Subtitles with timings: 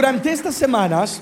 [0.00, 1.20] Durante estas semanas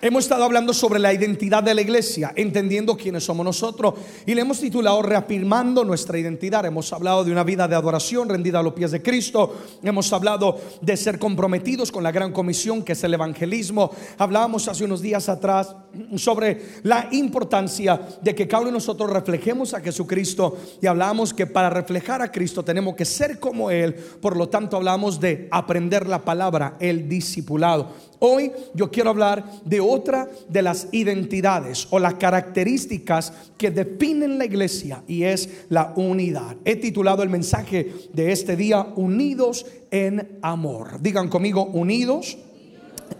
[0.00, 3.94] hemos estado hablando sobre la identidad de la iglesia, entendiendo quiénes somos nosotros,
[4.26, 6.64] y le hemos titulado Reafirmando nuestra identidad.
[6.64, 10.56] Hemos hablado de una vida de adoración rendida a los pies de Cristo, hemos hablado
[10.80, 13.90] de ser comprometidos con la gran comisión que es el evangelismo.
[14.18, 15.74] Hablábamos hace unos días atrás
[16.16, 21.46] sobre la importancia de que cada uno de nosotros reflejemos a Jesucristo y hablábamos que
[21.46, 26.06] para reflejar a Cristo tenemos que ser como Él, por lo tanto hablamos de aprender
[26.06, 27.88] la palabra, el discipulado.
[28.20, 34.44] Hoy yo quiero hablar de otra de las identidades o las características que definen la
[34.44, 36.56] iglesia y es la unidad.
[36.64, 41.00] He titulado el mensaje de este día Unidos en Amor.
[41.00, 42.38] Digan conmigo, unidos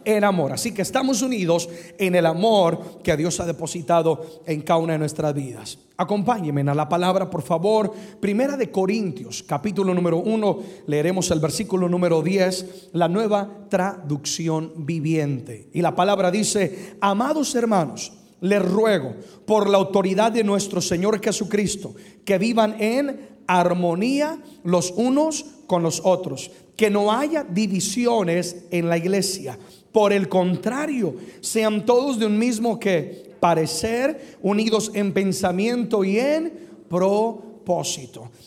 [0.05, 0.52] en amor.
[0.52, 4.99] Así que estamos unidos en el amor que Dios ha depositado en cada una de
[4.99, 5.79] nuestras vidas.
[5.96, 7.93] Acompáñenme a la palabra, por favor.
[8.21, 15.68] Primera de Corintios, capítulo número 1, leeremos el versículo número 10, la nueva traducción viviente.
[15.73, 21.95] Y la palabra dice, amados hermanos, les ruego por la autoridad de nuestro Señor Jesucristo,
[22.24, 28.96] que vivan en armonía los unos con los otros, que no haya divisiones en la
[28.96, 29.59] iglesia.
[29.90, 36.52] Por el contrario, sean todos de un mismo que parecer, unidos en pensamiento y en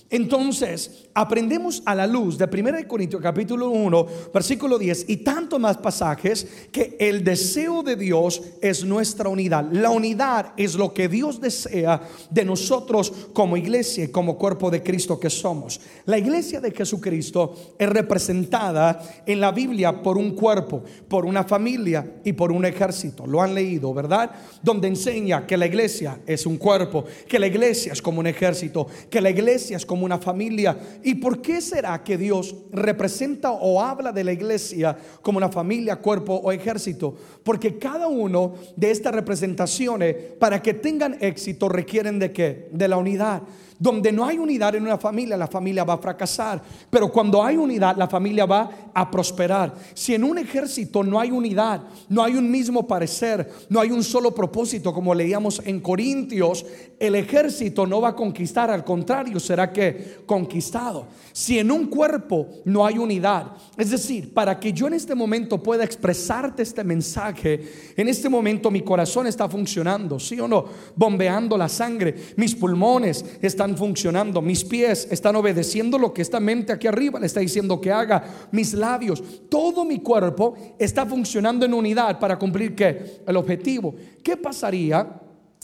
[0.10, 5.78] Entonces, aprendemos a la luz de 1 Corintios capítulo 1, versículo 10 y tanto más
[5.78, 9.70] pasajes que el deseo de Dios es nuestra unidad.
[9.72, 14.82] La unidad es lo que Dios desea de nosotros como iglesia y como cuerpo de
[14.82, 15.80] Cristo que somos.
[16.06, 22.16] La iglesia de Jesucristo es representada en la Biblia por un cuerpo, por una familia
[22.24, 23.28] y por un ejército.
[23.28, 24.32] Lo han leído, ¿verdad?
[24.64, 28.88] Donde enseña que la iglesia es un cuerpo, que la iglesia es como un ejército,
[29.12, 30.76] que la iglesia es como una familia.
[31.04, 35.98] ¿Y por qué será que Dios representa o habla de la iglesia como una familia,
[35.98, 37.16] cuerpo o ejército?
[37.44, 42.70] Porque cada uno de estas representaciones, para que tengan éxito, requieren de qué?
[42.72, 43.44] De la unidad.
[43.82, 46.62] Donde no hay unidad en una familia, la familia va a fracasar.
[46.88, 49.74] Pero cuando hay unidad, la familia va a prosperar.
[49.96, 54.04] Si en un ejército no hay unidad, no hay un mismo parecer, no hay un
[54.04, 56.64] solo propósito, como leíamos en Corintios,
[57.00, 61.08] el ejército no va a conquistar, al contrario, será que conquistado.
[61.34, 65.64] Si en un cuerpo no hay unidad, es decir, para que yo en este momento
[65.64, 70.66] pueda expresarte este mensaje, en este momento mi corazón está funcionando, ¿sí o no?
[70.96, 76.74] Bombeando la sangre, mis pulmones están funcionando, mis pies están obedeciendo lo que esta mente
[76.74, 81.74] aquí arriba le está diciendo que haga, mis labios, todo mi cuerpo está funcionando en
[81.74, 83.22] unidad para cumplir ¿qué?
[83.26, 83.96] el objetivo.
[84.24, 85.22] ¿Qué pasaría?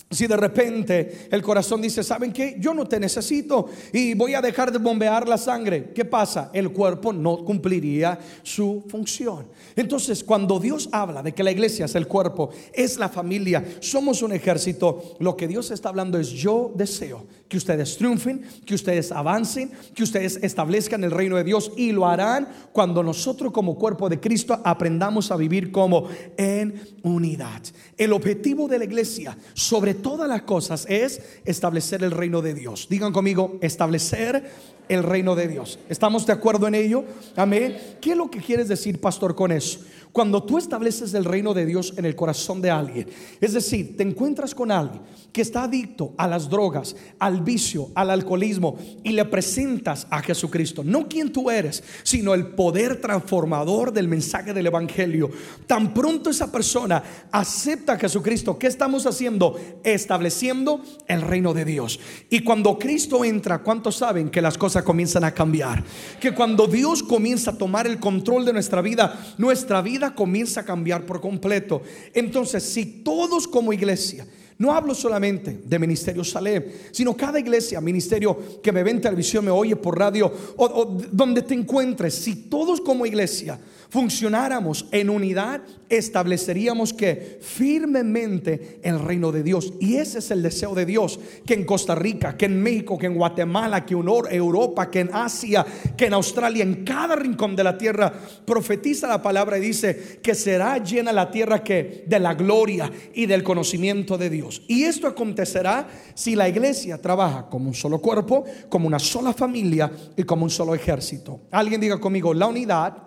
[0.10, 2.56] Si de repente el corazón dice, ¿saben qué?
[2.60, 5.92] Yo no te necesito y voy a dejar de bombear la sangre.
[5.94, 6.50] ¿Qué pasa?
[6.54, 9.48] El cuerpo no cumpliría su función.
[9.76, 14.22] Entonces, cuando Dios habla de que la iglesia es el cuerpo, es la familia, somos
[14.22, 19.12] un ejército, lo que Dios está hablando es yo deseo que ustedes triunfen, que ustedes
[19.12, 24.10] avancen, que ustedes establezcan el reino de Dios y lo harán cuando nosotros como cuerpo
[24.10, 26.08] de Cristo aprendamos a vivir como
[26.38, 27.62] en unidad.
[27.98, 32.88] El objetivo de la iglesia sobre todas las cosas es establecer el reino de Dios.
[32.90, 34.50] Digan conmigo, establecer
[34.90, 35.80] el reino de Dios.
[35.90, 37.04] ¿Estamos de acuerdo en ello?
[37.36, 37.78] Amén.
[38.02, 39.80] ¿Qué es lo que quieres decir, pastor, con eso?
[40.18, 43.08] Cuando tú estableces el reino de Dios en el corazón de alguien,
[43.40, 48.10] es decir, te encuentras con alguien que está adicto a las drogas, al vicio, al
[48.10, 54.08] alcoholismo y le presentas a Jesucristo, no quien tú eres, sino el poder transformador del
[54.08, 55.30] mensaje del Evangelio.
[55.68, 59.60] Tan pronto esa persona acepta a Jesucristo, ¿qué estamos haciendo?
[59.84, 62.00] Estableciendo el reino de Dios.
[62.32, 65.84] Y cuando Cristo entra, ¿cuántos saben que las cosas comienzan a cambiar?
[66.20, 70.66] Que cuando Dios comienza a tomar el control de nuestra vida, nuestra vida comienza a
[70.66, 71.82] cambiar por completo.
[72.14, 74.28] Entonces, si todos como iglesia,
[74.60, 79.46] no hablo solamente de Ministerio Salem, sino cada iglesia, ministerio que me ve en televisión,
[79.46, 83.60] me oye por radio o donde te encuentres, si todos como iglesia
[83.90, 89.74] funcionáramos en unidad, estableceríamos que firmemente el reino de Dios.
[89.80, 93.06] Y ese es el deseo de Dios, que en Costa Rica, que en México, que
[93.06, 95.66] en Guatemala, que en Europa, que en Asia,
[95.96, 98.12] que en Australia, en cada rincón de la tierra,
[98.46, 103.26] profetiza la palabra y dice que será llena la tierra que de la gloria y
[103.26, 104.47] del conocimiento de Dios.
[104.68, 109.92] Y esto acontecerá si la iglesia trabaja como un solo cuerpo, como una sola familia
[110.16, 111.42] y como un solo ejército.
[111.52, 112.98] Alguien diga conmigo, la unidad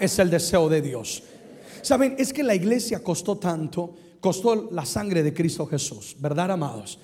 [0.00, 1.22] es el deseo de Dios.
[1.82, 6.98] Saben, es que la iglesia costó tanto, costó la sangre de Cristo Jesús, ¿verdad, amados?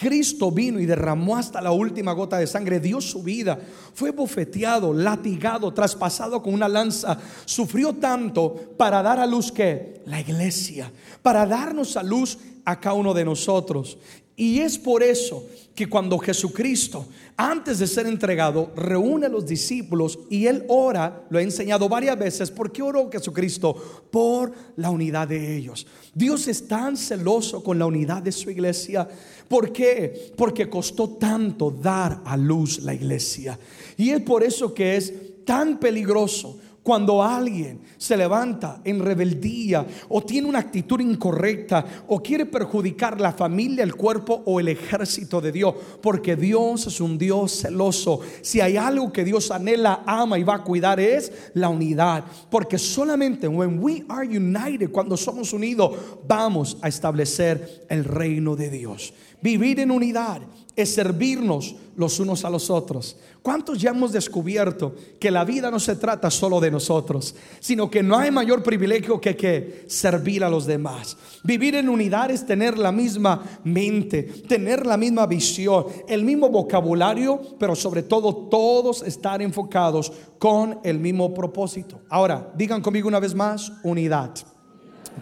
[0.00, 3.58] Cristo vino y derramó hasta la última gota de sangre, dio su vida,
[3.94, 10.20] fue bofeteado, latigado, traspasado con una lanza, sufrió tanto para dar a luz que la
[10.20, 13.96] iglesia, para darnos a luz a cada uno de nosotros.
[14.36, 17.06] Y es por eso que cuando Jesucristo,
[17.38, 22.18] antes de ser entregado, reúne a los discípulos y él ora, lo he enseñado varias
[22.18, 23.74] veces, ¿por qué oró Jesucristo?
[24.10, 25.86] Por la unidad de ellos.
[26.12, 29.08] Dios es tan celoso con la unidad de su iglesia.
[29.48, 30.34] ¿Por qué?
[30.36, 33.58] Porque costó tanto dar a luz la iglesia.
[33.96, 40.22] Y es por eso que es tan peligroso cuando alguien se levanta en rebeldía o
[40.22, 45.50] tiene una actitud incorrecta o quiere perjudicar la familia, el cuerpo o el ejército de
[45.50, 48.20] Dios, porque Dios es un Dios celoso.
[48.40, 52.78] Si hay algo que Dios anhela, ama y va a cuidar es la unidad, porque
[52.78, 55.90] solamente we are united, cuando somos unidos,
[56.24, 59.12] vamos a establecer el reino de Dios.
[59.42, 60.42] Vivir en unidad
[60.74, 63.16] es servirnos los unos a los otros.
[63.40, 68.02] ¿Cuántos ya hemos descubierto que la vida no se trata solo de nosotros, sino que
[68.02, 71.16] no hay mayor privilegio que, que servir a los demás?
[71.42, 77.40] Vivir en unidad es tener la misma mente, tener la misma visión, el mismo vocabulario,
[77.58, 82.00] pero sobre todo todos estar enfocados con el mismo propósito.
[82.10, 84.32] Ahora, digan conmigo una vez más, unidad.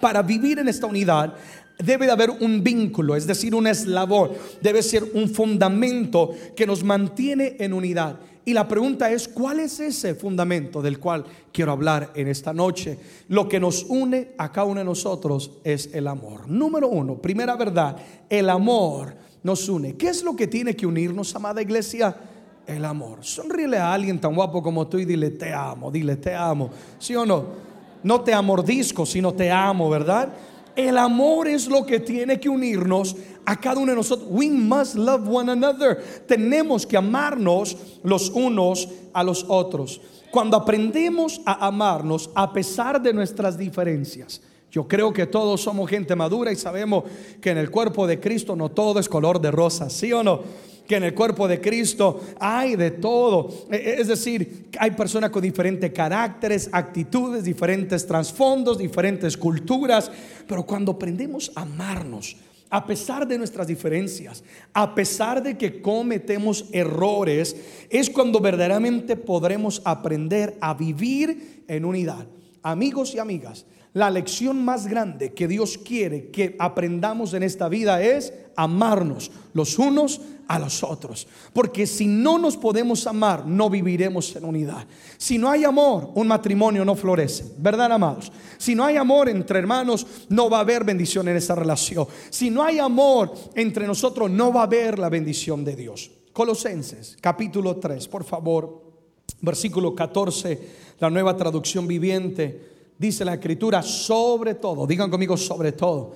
[0.01, 1.35] Para vivir en esta unidad
[1.79, 4.31] debe de haber un vínculo, es decir, un eslabón,
[4.61, 8.17] debe ser un fundamento que nos mantiene en unidad.
[8.47, 12.99] Y la pregunta es, ¿cuál es ese fundamento del cual quiero hablar en esta noche?
[13.29, 16.47] Lo que nos une a cada uno de nosotros es el amor.
[16.49, 17.97] Número uno, primera verdad,
[18.29, 19.97] el amor nos une.
[19.97, 22.15] ¿Qué es lo que tiene que unirnos, amada iglesia?
[22.67, 23.25] El amor.
[23.25, 26.71] Sonríele a alguien tan guapo como tú y dile, te amo, dile, te amo.
[26.99, 27.45] ¿Sí o no?
[28.03, 30.29] No te amordisco, sino te amo, ¿verdad?
[30.77, 34.29] El amor es lo que tiene que unirnos a cada uno de nosotros.
[34.31, 36.03] We must love one another.
[36.27, 40.01] Tenemos que amarnos los unos a los otros.
[40.31, 44.41] Cuando aprendemos a amarnos a pesar de nuestras diferencias,
[44.71, 47.05] yo creo que todos somos gente madura y sabemos
[47.41, 50.41] que en el cuerpo de Cristo no todo es color de rosa, ¿sí o no?
[50.87, 53.67] Que en el cuerpo de Cristo hay de todo.
[53.71, 60.11] E, e, es decir, hay personas con diferentes caracteres, actitudes, diferentes trasfondos, diferentes culturas.
[60.47, 62.37] Pero cuando aprendemos a amarnos,
[62.71, 64.43] a pesar de nuestras diferencias,
[64.73, 67.57] a pesar de que cometemos errores,
[67.89, 72.27] es cuando verdaderamente podremos aprender a vivir en unidad.
[72.63, 78.03] Amigos y amigas, la lección más grande que Dios quiere que aprendamos en esta vida
[78.03, 81.27] es amarnos los unos a los otros.
[81.53, 84.87] Porque si no nos podemos amar, no viviremos en unidad.
[85.17, 87.53] Si no hay amor, un matrimonio no florece.
[87.59, 88.31] ¿Verdad, amados?
[88.59, 92.07] Si no hay amor entre hermanos, no va a haber bendición en esa relación.
[92.31, 96.11] Si no hay amor entre nosotros, no va a haber la bendición de Dios.
[96.33, 98.83] Colosenses, capítulo 3, por favor,
[99.41, 100.61] versículo 14,
[100.99, 106.13] la nueva traducción viviente dice la escritura, sobre todo, digan conmigo sobre todo.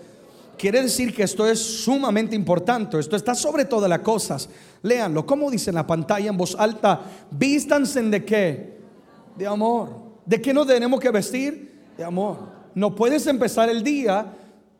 [0.59, 4.49] Quiere decir que esto es sumamente importante, esto está sobre todas las cosas.
[4.83, 7.01] Léanlo, como dice en la pantalla en voz alta,
[7.31, 8.79] vístanse de qué?
[9.37, 10.09] De amor.
[10.27, 11.81] ¿De qué nos tenemos que vestir?
[11.97, 12.39] De amor.
[12.75, 14.35] No puedes empezar el día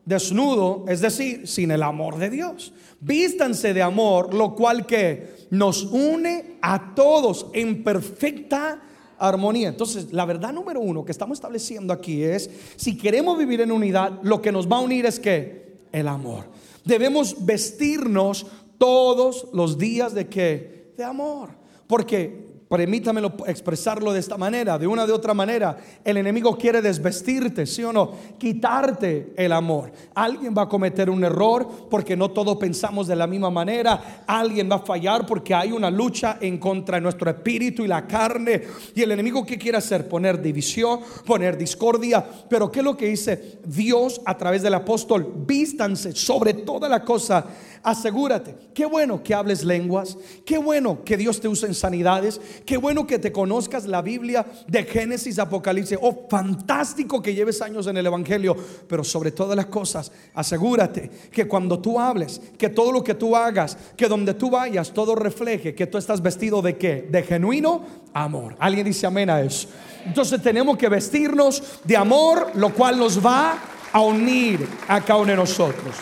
[0.05, 2.73] desnudo, es decir, sin el amor de Dios.
[2.99, 8.81] Vístanse de amor, lo cual que nos une a todos en perfecta
[9.17, 9.69] armonía.
[9.69, 14.19] Entonces, la verdad número uno que estamos estableciendo aquí es, si queremos vivir en unidad,
[14.23, 16.45] lo que nos va a unir es que el amor.
[16.83, 20.93] Debemos vestirnos todos los días de qué?
[20.97, 21.49] De amor.
[21.87, 25.75] Porque permítamelo expresarlo de esta manera, de una de otra manera.
[26.03, 28.11] El enemigo quiere desvestirte, ¿sí o no?
[28.37, 29.91] Quitarte el amor.
[30.13, 34.23] Alguien va a cometer un error porque no todos pensamos de la misma manera.
[34.27, 38.05] Alguien va a fallar porque hay una lucha en contra de nuestro espíritu y la
[38.05, 38.61] carne.
[38.93, 40.07] Y el enemigo ¿qué quiere hacer?
[40.07, 42.23] Poner división, poner discordia.
[42.47, 45.33] Pero ¿qué es lo que dice Dios a través del apóstol?
[45.47, 47.47] Vístanse sobre toda la cosa
[47.83, 48.55] asegúrate.
[48.73, 53.05] Qué bueno que hables lenguas, qué bueno que Dios te use en sanidades, qué bueno
[53.07, 55.97] que te conozcas la Biblia de Génesis, Apocalipsis.
[56.01, 58.55] Oh, fantástico que lleves años en el Evangelio,
[58.87, 63.35] pero sobre todas las cosas, asegúrate que cuando tú hables, que todo lo que tú
[63.35, 67.07] hagas, que donde tú vayas, todo refleje que tú estás vestido de qué?
[67.09, 68.55] De genuino amor.
[68.59, 69.67] Alguien dice amén a eso.
[70.05, 73.57] Entonces tenemos que vestirnos de amor, lo cual nos va
[73.91, 75.95] a unir a cada uno de nosotros.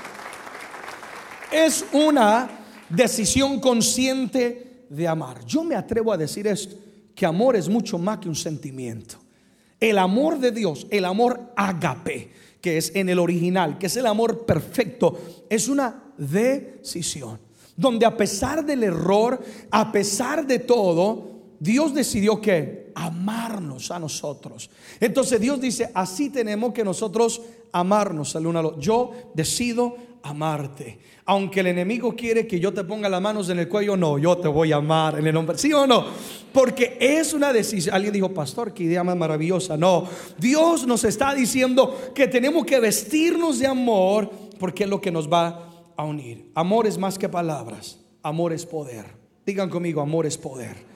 [1.52, 2.50] Es una
[2.90, 5.46] decisión consciente de amar.
[5.46, 6.76] Yo me atrevo a decir esto,
[7.16, 9.18] que amor es mucho más que un sentimiento.
[9.80, 14.08] El amor de Dios, el amor agape, que es en el original, que es el
[14.08, 15.18] amor perfecto,
[15.50, 17.40] es una decisión.
[17.78, 19.40] donde a pesar del error,
[19.70, 24.70] a pesar de todo, Dios decidió que amarnos a nosotros.
[25.00, 27.40] Entonces Dios dice, así tenemos que nosotros
[27.72, 28.82] amarnos al uno al otro.
[28.82, 29.96] Yo decido
[30.30, 31.00] amarte.
[31.26, 34.38] Aunque el enemigo quiere que yo te ponga las manos en el cuello, no, yo
[34.38, 35.58] te voy a amar en el nombre.
[35.58, 36.06] ¿Sí o no?
[36.54, 37.94] Porque es una decisión.
[37.96, 39.78] Alguien dijo, pastor, qué idea más maravillosa.
[39.78, 40.08] No,
[40.38, 45.32] Dios nos está diciendo que tenemos que vestirnos de amor porque es lo que nos
[45.32, 46.52] va a unir.
[46.56, 49.06] Amor es más que palabras, amor es poder.
[49.46, 50.87] Digan conmigo, amor es poder.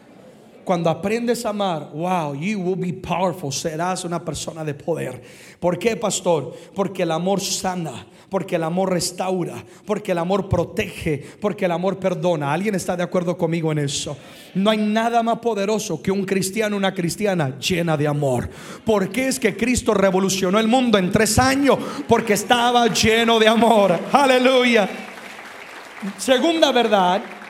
[0.63, 3.51] Cuando aprendes a amar, wow, you will be powerful.
[3.51, 5.21] Serás una persona de poder.
[5.59, 6.55] ¿Por qué, pastor?
[6.73, 11.99] Porque el amor sana, porque el amor restaura, porque el amor protege, porque el amor
[11.99, 12.53] perdona.
[12.53, 14.17] ¿Alguien está de acuerdo conmigo en eso?
[14.55, 18.49] No hay nada más poderoso que un cristiano, una cristiana llena de amor.
[18.85, 21.77] ¿Por qué es que Cristo revolucionó el mundo en tres años?
[22.07, 23.99] Porque estaba lleno de amor.
[24.11, 24.89] Aleluya.
[26.17, 27.40] Segunda verdad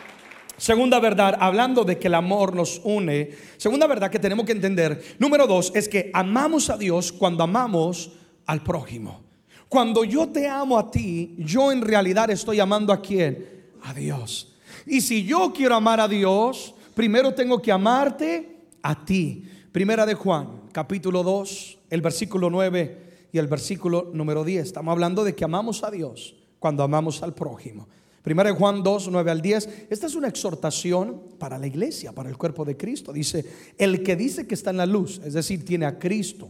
[0.62, 5.16] Segunda verdad, hablando de que el amor nos une, segunda verdad que tenemos que entender,
[5.18, 8.12] número dos, es que amamos a Dios cuando amamos
[8.46, 9.22] al prójimo.
[9.68, 13.72] Cuando yo te amo a ti, yo en realidad estoy amando a quién?
[13.82, 14.54] A Dios.
[14.86, 19.44] Y si yo quiero amar a Dios, primero tengo que amarte a ti.
[19.72, 24.64] Primera de Juan, capítulo 2, el versículo 9 y el versículo número 10.
[24.64, 27.88] Estamos hablando de que amamos a Dios cuando amamos al prójimo.
[28.22, 29.88] Primero Juan 2, 9 al 10.
[29.90, 33.12] Esta es una exhortación para la iglesia, para el cuerpo de Cristo.
[33.12, 33.46] Dice,
[33.78, 36.50] el que dice que está en la luz, es decir, tiene a Cristo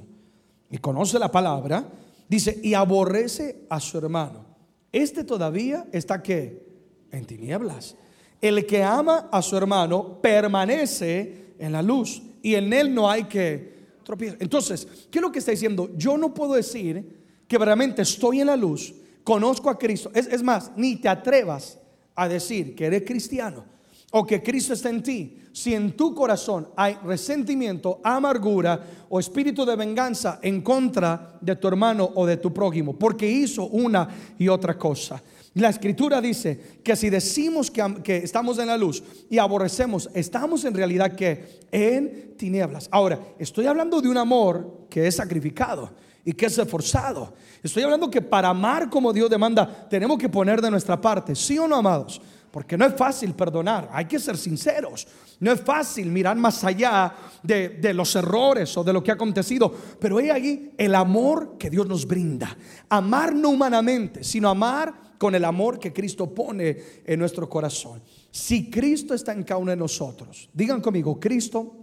[0.70, 1.90] y conoce la palabra,
[2.28, 4.46] dice, y aborrece a su hermano.
[4.92, 6.66] Este todavía está que
[7.12, 7.96] en tinieblas.
[8.42, 13.26] El que ama a su hermano permanece en la luz y en él no hay
[13.26, 13.72] que
[14.04, 14.38] tropiezar.
[14.42, 15.90] Entonces, ¿qué es lo que está diciendo?
[15.96, 20.12] Yo no puedo decir que realmente estoy en la luz conozco a Cristo.
[20.14, 21.78] Es, más, ni te atrevas
[22.16, 23.66] a decir que eres cristiano
[24.12, 29.66] o que Cristo está en ti, si en tu corazón hay resentimiento, amargura o espíritu
[29.66, 34.50] de venganza en contra de tu hermano o de tu prójimo, porque hizo una y
[34.50, 35.22] otra cosa.
[35.54, 40.64] La escritura dice que si decimos que, que, estamos en la luz y aborrecemos, estamos
[40.64, 42.88] en realidad que en tinieblas.
[42.92, 45.92] Ahora, estoy hablando de un amor que es sacrificado
[46.26, 47.34] y que es esforzado.
[47.64, 51.58] Estoy hablando que para amar como Dios demanda, tenemos que poner de nuestra parte, sí
[51.58, 52.22] o no, amados.
[52.52, 55.08] Porque no es fácil perdonar, hay que ser sinceros.
[55.40, 59.14] No es fácil mirar más allá de, de, los errores o de lo que ha
[59.14, 59.74] acontecido.
[60.00, 62.56] Pero hay ahí el amor que Dios nos brinda.
[62.90, 68.02] Amar no humanamente, sino amar con el amor que Cristo pone en nuestro corazón.
[68.32, 71.74] Si Cristo está en cada uno de nosotros, digan conmigo, Cristo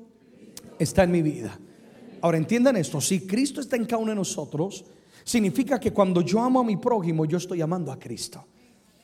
[0.79, 1.59] está en mi vida.
[2.21, 4.85] Ahora entiendan esto, si Cristo está en cada uno de nosotros,
[5.25, 8.45] significa que cuando yo amo a mi prójimo, yo estoy amando a Cristo.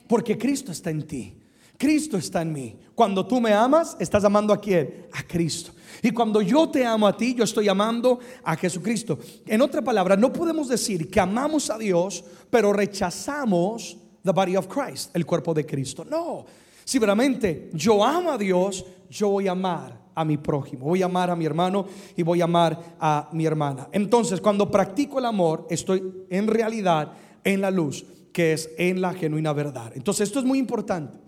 [0.07, 1.35] Porque Cristo está en ti.
[1.77, 2.77] Cristo está en mí.
[2.95, 5.07] Cuando tú me amas, estás amando a quién?
[5.13, 5.73] A Cristo.
[6.03, 9.19] Y cuando yo te amo a ti, yo estoy amando a Jesucristo.
[9.47, 14.69] En otra palabra, no podemos decir que amamos a Dios, pero rechazamos the body of
[14.69, 16.05] Christ, el cuerpo de Cristo.
[16.05, 16.45] No.
[16.85, 21.07] Si realmente yo amo a Dios, yo voy a amar a mi prójimo, voy a
[21.07, 23.89] amar a mi hermano y voy a amar a mi hermana.
[23.93, 29.13] Entonces, cuando practico el amor, estoy en realidad en la luz, que es en la
[29.15, 29.93] genuina verdad.
[29.95, 31.19] Entonces, esto es muy importante,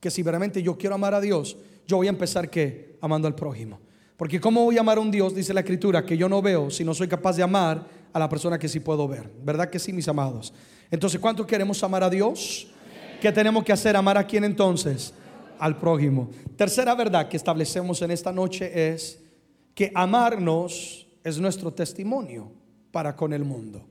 [0.00, 3.34] que si realmente yo quiero amar a Dios, yo voy a empezar que amando al
[3.34, 3.80] prójimo.
[4.16, 5.34] Porque ¿cómo voy a amar a un Dios?
[5.34, 8.28] Dice la escritura, que yo no veo si no soy capaz de amar a la
[8.28, 9.30] persona que sí puedo ver.
[9.42, 10.52] ¿Verdad que sí, mis amados?
[10.90, 12.68] Entonces, ¿cuánto queremos amar a Dios?
[13.20, 13.96] ¿Qué tenemos que hacer?
[13.96, 15.12] ¿Amar a quién entonces?
[15.64, 16.28] Al prójimo.
[16.56, 19.18] Tercera verdad que establecemos en esta noche es
[19.74, 22.52] que amarnos es nuestro testimonio
[22.90, 23.82] para con el mundo.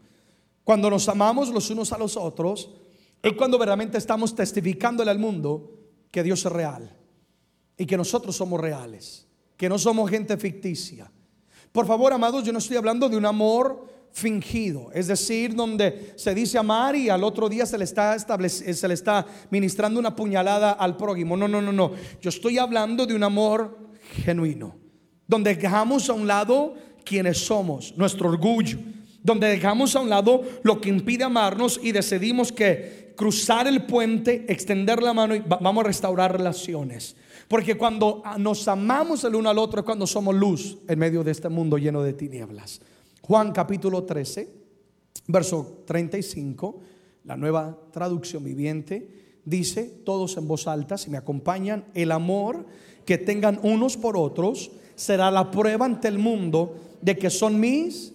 [0.63, 2.69] Cuando nos amamos los unos a los otros,
[3.23, 5.71] es cuando verdaderamente estamos testificándole al mundo
[6.11, 6.95] que Dios es real
[7.75, 9.27] y que nosotros somos reales,
[9.57, 11.11] que no somos gente ficticia.
[11.71, 16.35] Por favor, amados, yo no estoy hablando de un amor fingido, es decir, donde se
[16.35, 20.71] dice amar y al otro día se le está se le está ministrando una puñalada
[20.71, 21.35] al prójimo.
[21.35, 21.91] No, no, no, no.
[22.21, 23.75] Yo estoy hablando de un amor
[24.23, 24.75] genuino,
[25.27, 28.77] donde dejamos a un lado quienes somos, nuestro orgullo,
[29.23, 34.45] donde dejamos a un lado lo que impide amarnos y decidimos que cruzar el puente,
[34.47, 37.15] extender la mano y vamos a restaurar relaciones.
[37.47, 41.31] Porque cuando nos amamos el uno al otro es cuando somos luz en medio de
[41.31, 42.79] este mundo lleno de tinieblas.
[43.25, 44.49] Juan capítulo 13,
[45.27, 46.81] verso 35,
[47.23, 52.65] la nueva traducción viviente, dice, todos en voz alta, si me acompañan, el amor
[53.05, 58.11] que tengan unos por otros será la prueba ante el mundo de que son mis.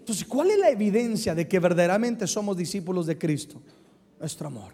[0.00, 3.62] Entonces, ¿cuál es la evidencia de que verdaderamente somos discípulos de Cristo?
[4.18, 4.72] Nuestro amor.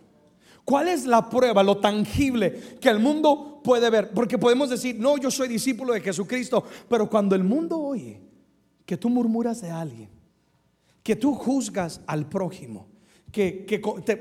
[0.64, 4.12] ¿Cuál es la prueba, lo tangible que el mundo puede ver?
[4.12, 8.27] Porque podemos decir, no, yo soy discípulo de Jesucristo, pero cuando el mundo oye
[8.88, 10.08] que tú murmuras de alguien,
[11.02, 12.86] que tú juzgas al prójimo,
[13.30, 13.66] que,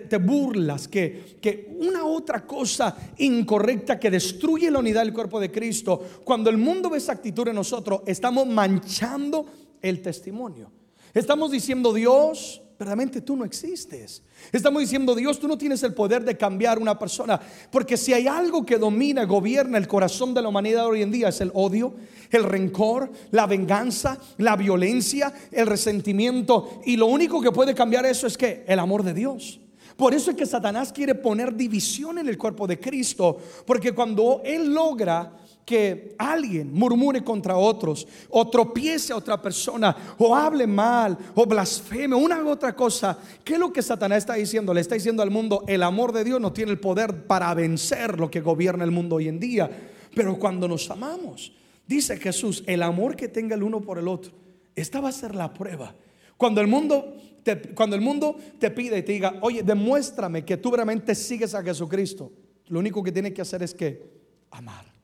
[0.10, 5.54] te, burlas, que, que una otra cosa incorrecta que destruye la unidad del cuerpo de
[5.54, 9.46] Cristo, cuando el mundo ve esa actitud en nosotros, estamos manchando
[9.82, 10.70] el testimonio.
[11.14, 14.22] Estamos diciendo, Dios, verdaderamente tú no existes.
[14.52, 17.40] Estamos diciendo, Dios, tú no tienes el poder de cambiar una persona.
[17.72, 21.30] Porque si hay algo que domina, gobierna el corazón de la humanidad hoy en día,
[21.30, 21.96] es el odio,
[22.30, 26.82] el rencor, la venganza, la violencia, el resentimiento.
[26.86, 29.60] Y lo único que puede cambiar eso es que el amor de Dios.
[29.96, 33.38] Por eso es que Satanás quiere poner división en el cuerpo de Cristo.
[33.66, 35.34] Porque cuando Él logra
[35.68, 42.16] que alguien murmure contra otros, o tropiece a otra persona, o hable mal, o blasfeme,
[42.16, 44.74] una u otra cosa, ¿qué es lo que Satanás está diciendo?
[44.74, 48.18] Le está diciendo al mundo, el amor de Dios no tiene el poder para vencer
[48.18, 49.70] lo que gobierna el mundo hoy en día.
[50.16, 51.52] Pero cuando nos amamos,
[51.86, 54.32] dice Jesús, el amor que tenga el uno por el otro,
[54.74, 55.94] esta va a ser la prueba.
[56.38, 60.56] Cuando el mundo te, cuando el mundo te pide y te diga, oye, demuéstrame que
[60.56, 62.32] tú realmente sigues a Jesucristo,
[62.68, 64.02] lo único que tiene que hacer es que
[64.50, 64.97] amar.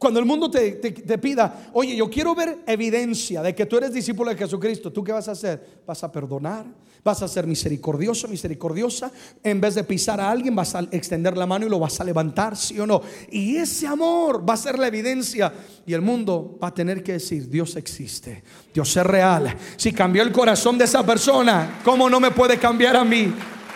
[0.00, 4.30] Cuando el mundo te, pida, oye, yo quiero ver evidencia de que tú eres discípulo
[4.30, 5.82] de Jesucristo, ¿tú qué vas a hacer?
[5.86, 6.64] Vas a perdonar,
[7.04, 9.12] vas a ser misericordioso, misericordiosa.
[9.44, 12.04] En vez de pisar a alguien, vas a extender la mano y lo vas a
[12.04, 13.02] levantar, ¿sí o no?
[13.30, 15.52] Y ese amor va a ser la evidencia.
[15.84, 18.42] Y el mundo va a tener que decir, Dios existe,
[18.72, 19.54] Dios es real.
[19.76, 23.34] Si cambió el corazón de esa persona, ¿cómo no me puede cambiar a mí?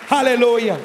[0.08, 0.78] Aleluya.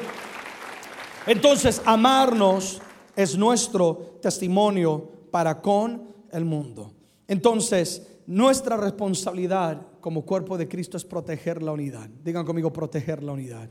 [1.26, 2.82] Entonces, amarnos
[3.16, 6.92] es nuestro testimonio para con el mundo.
[7.28, 12.08] Entonces, nuestra responsabilidad como cuerpo de Cristo es proteger la unidad.
[12.22, 13.68] Digan conmigo, proteger la unidad.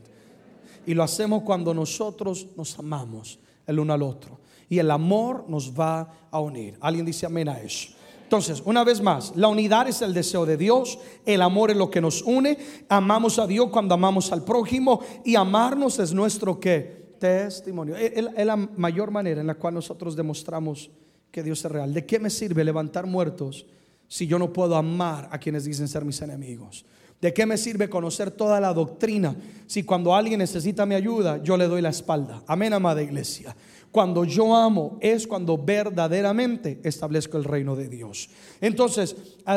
[0.86, 4.40] Y lo hacemos cuando nosotros nos amamos el uno al otro.
[4.68, 6.78] Y el amor nos va a unir.
[6.80, 7.94] Alguien dice amén a eso.
[8.22, 11.90] Entonces, una vez más, la unidad es el deseo de Dios, el amor es lo
[11.90, 12.56] que nos une,
[12.88, 17.16] amamos a Dios cuando amamos al prójimo y amarnos es nuestro ¿qué?
[17.18, 17.96] testimonio.
[17.96, 20.90] Es la mayor manera en la cual nosotros demostramos
[21.30, 21.94] que Dios es real.
[21.94, 23.66] ¿De qué me sirve levantar muertos
[24.08, 26.84] si yo no puedo amar a quienes dicen ser mis enemigos?
[27.20, 31.56] ¿De qué me sirve conocer toda la doctrina si cuando alguien necesita mi ayuda yo
[31.56, 32.42] le doy la espalda?
[32.46, 33.54] Amén, amada iglesia.
[33.90, 38.30] Cuando yo amo es cuando verdaderamente establezco el reino de Dios.
[38.60, 39.16] Entonces,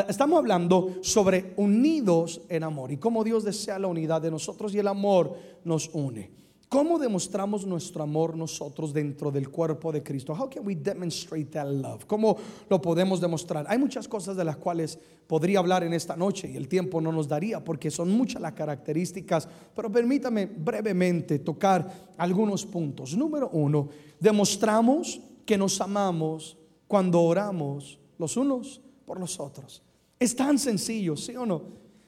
[0.10, 4.80] estamos hablando sobre unidos en amor y cómo Dios desea la unidad de nosotros y
[4.80, 6.43] el amor nos une.
[6.74, 10.34] ¿Cómo demostramos nuestro amor nosotros dentro del cuerpo de Cristo?
[10.34, 12.04] How can we demonstrate that love?
[12.08, 12.36] ¿Cómo
[12.68, 13.68] lo podemos demostrar?
[13.70, 17.12] Hay muchas cosas de las cuales podría hablar en esta noche y el tiempo no
[17.12, 23.16] nos daría porque son muchas las características, pero permítame brevemente tocar algunos puntos.
[23.16, 26.58] Número uno, demostramos que nos amamos
[26.88, 29.84] cuando oramos los unos por los otros.
[30.20, 31.62] Es tan sencillo, ¿sí o no?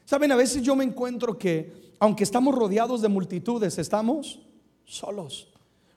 [0.06, 4.45] Saben, a veces yo me encuentro que aunque estamos rodeados de multitudes, estamos
[4.86, 5.48] solos.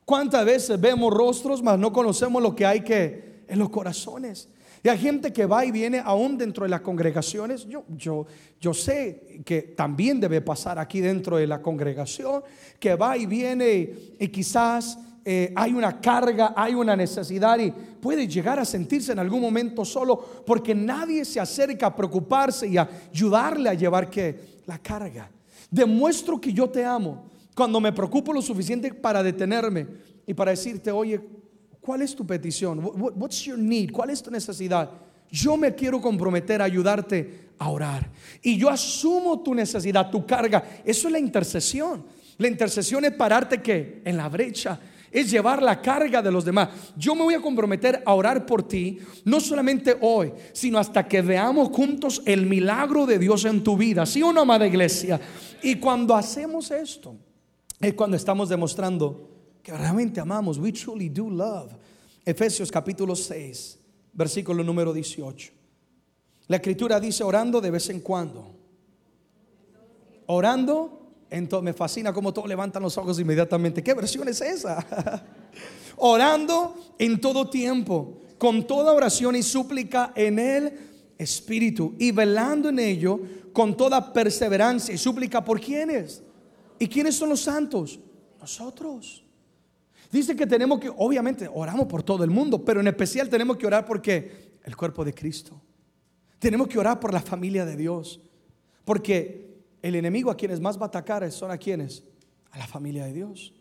[0.05, 4.49] ¿Cuántas veces vemos rostros, mas no conocemos lo que hay que en los corazones?
[4.83, 7.67] Y hay gente que va y viene aún dentro de las congregaciones.
[7.67, 8.27] Yo, yo,
[8.61, 12.43] yo sé que también debe pasar aquí dentro de la congregación,
[12.79, 18.27] que va y viene y quizás eh, hay una carga, hay una necesidad y puede
[18.27, 22.89] llegar a sentirse en algún momento solo porque nadie se acerca a preocuparse y a
[23.13, 24.09] ayudarle a llevar
[24.65, 25.31] la carga.
[25.71, 29.85] Demuestro que yo te amo cuando me preocupo lo suficiente para detenerme
[30.25, 31.21] y para decirte, oye,
[31.81, 32.79] ¿cuál es tu petición?
[33.17, 33.91] What's your need?
[33.91, 34.89] ¿Cuál es tu necesidad?
[35.29, 38.09] Yo me quiero comprometer a ayudarte a orar.
[38.43, 40.63] Y yo asumo tu necesidad, tu carga.
[40.85, 42.05] Eso es la intercesión.
[42.37, 44.79] La intercesión es pararte que en la brecha
[45.11, 46.69] es llevar la carga de los demás.
[46.97, 51.23] Yo me voy a comprometer a orar por ti, no solamente hoy, sino hasta que
[51.23, 54.07] veamos juntos el milagro de Dios en tu vida.
[54.07, 55.21] ¿Sí o no, amada iglesia?
[55.61, 57.17] Y cuando hacemos esto,
[57.81, 59.29] es cuando estamos demostrando
[59.63, 60.59] que realmente amamos.
[60.59, 61.73] We truly do love.
[62.25, 63.79] Efesios capítulo 6,
[64.13, 65.53] versículo número 18.
[66.49, 68.55] La escritura dice orando de vez en cuando.
[70.27, 73.83] Orando, entonces me fascina cómo todos levantan los ojos inmediatamente.
[73.83, 75.25] ¿Qué versión es esa?
[75.97, 80.79] orando en todo tiempo, con toda oración y súplica en el
[81.17, 83.21] Espíritu y velando en ello
[83.53, 86.23] con toda perseverancia y súplica por quienes
[86.79, 87.99] ¿Y quiénes son los santos?
[88.41, 89.25] Nosotros.
[90.11, 93.67] Dice que tenemos que, obviamente, oramos por todo el mundo, pero en especial tenemos que
[93.67, 95.61] orar porque el cuerpo de Cristo.
[96.39, 98.21] Tenemos que orar por la familia de Dios.
[98.85, 102.05] Porque el enemigo a quienes más va a atacar son a quienes?
[102.51, 103.53] A la familia de Dios.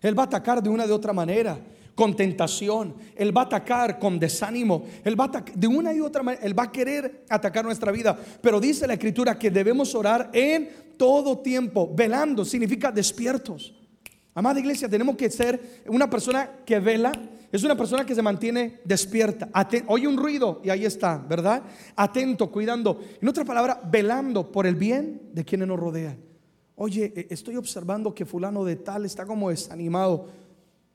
[0.00, 1.60] Él va a atacar de una de otra manera,
[1.94, 2.94] con tentación.
[3.16, 4.84] Él va a atacar con desánimo.
[5.04, 6.44] Él va a de una y otra manera.
[6.44, 8.18] Él va a querer atacar nuestra vida.
[8.40, 11.90] Pero dice la escritura que debemos orar en todo tiempo.
[11.94, 13.74] Velando significa despiertos.
[14.34, 17.12] Amada iglesia, tenemos que ser una persona que vela.
[17.50, 19.50] Es una persona que se mantiene despierta.
[19.88, 21.62] oye un ruido y ahí está, ¿verdad?
[21.96, 22.98] Atento, cuidando.
[23.20, 26.16] En otra palabra, velando por el bien de quienes nos rodean.
[26.76, 30.28] Oye, e, estoy observando que fulano de tal está como desanimado.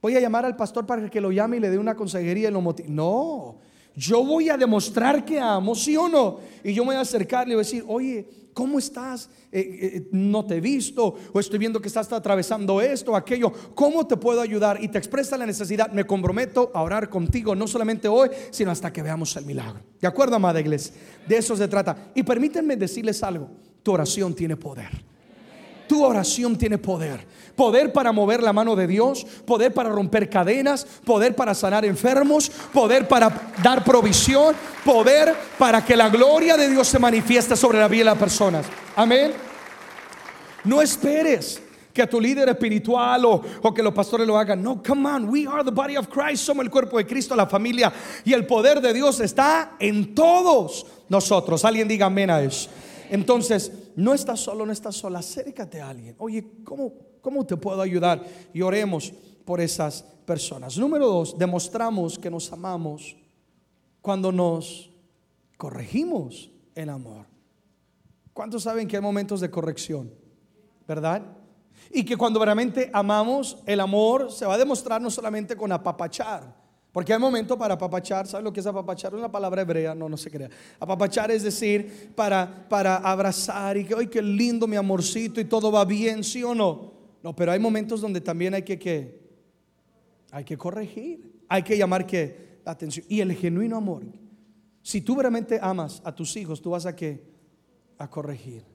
[0.02, 2.52] Voy a llamar al pastor para que lo llame y le dé una consejería y
[2.52, 2.90] lo motive.
[2.90, 3.58] No,
[3.96, 6.40] yo voy a demostrar que amo, sí o no.
[6.64, 9.30] Y yo me voy a acercarle y voy a decir, oye, ¿cómo estás?
[9.52, 13.52] Eh, eh, no te he visto, o estoy viendo que estás atravesando esto, aquello.
[13.74, 14.84] ¿Cómo te puedo ayudar?
[14.84, 15.92] Y te expresa la necesidad.
[15.92, 19.82] Me comprometo a orar contigo, no solamente hoy, sino hasta que veamos el milagro.
[20.00, 20.94] ¿De acuerdo, amada iglesia?
[21.28, 22.12] De eso se trata.
[22.14, 23.50] Y permítanme decirles algo:
[23.82, 24.92] tu oración tiene poder.
[25.88, 27.26] Tu oración tiene poder.
[27.56, 32.50] Poder para mover la mano de Dios, poder para romper cadenas, poder para sanar enfermos,
[32.72, 37.88] poder para dar provisión, poder para que la gloria de Dios se manifieste sobre la
[37.88, 38.66] vida de las personas.
[38.96, 39.34] Amén.
[40.64, 41.62] No esperes
[41.98, 44.62] que tu líder espiritual o, o, que los pastores lo hagan.
[44.62, 47.48] No, come on, we are the body of Christ, somos el cuerpo de Cristo, la
[47.48, 47.92] familia.
[48.24, 51.66] Y el poder de Dios está en todos nosotros.
[51.66, 52.70] Alguien diga amén a eso.
[53.10, 56.16] Entonces, no estás solo, no estás sola, acércate a alguien.
[56.20, 58.24] Oye, ¿cómo, ¿cómo te puedo ayudar?
[58.54, 59.12] Y oremos
[59.44, 60.78] por esas personas.
[60.78, 63.18] Número dos, demostramos que nos amamos
[64.00, 64.92] cuando nos
[65.58, 67.26] corregimos en amor.
[68.34, 70.14] ¿Cuántos saben que hay momentos de corrección?
[70.88, 71.24] ¿Verdad?
[71.90, 76.56] Y que cuando realmente amamos, el amor se va a demostrar no solamente con apapachar,
[76.98, 79.14] porque hay momentos para apapachar, ¿sabes lo que es apapachar?
[79.14, 80.50] Es una palabra hebrea, no, no se crea.
[80.80, 85.40] Apapachar es decir, para, para abrazar y que, ¡ay, qué lindo mi amorcito!
[85.40, 86.94] Y todo va bien, ¿sí o no?
[87.22, 89.22] No, pero hay momentos donde también hay que,
[90.32, 93.06] hay que corregir, hay que llamar que la atención.
[93.08, 94.02] Y el genuino amor,
[94.82, 97.22] si tú realmente amas a tus hijos, tú vas a que
[98.00, 98.66] a corregir.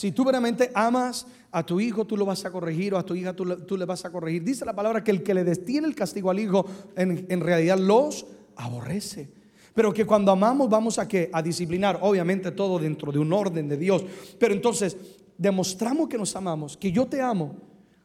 [0.00, 3.14] Si tú verdaderamente amas a tu hijo, tú lo vas a corregir, o a tu
[3.14, 4.42] hija tú, le vas a corregir.
[4.42, 6.64] Dice la palabra que el que le destiene el castigo al hijo,
[6.96, 8.24] en, realidad los
[8.56, 9.30] aborrece.
[9.74, 13.68] Pero que cuando amamos vamos a que a disciplinar, obviamente todo dentro de un orden
[13.68, 14.02] de Dios.
[14.38, 14.96] Pero entonces
[15.36, 17.56] demostramos que nos amamos, que yo te amo.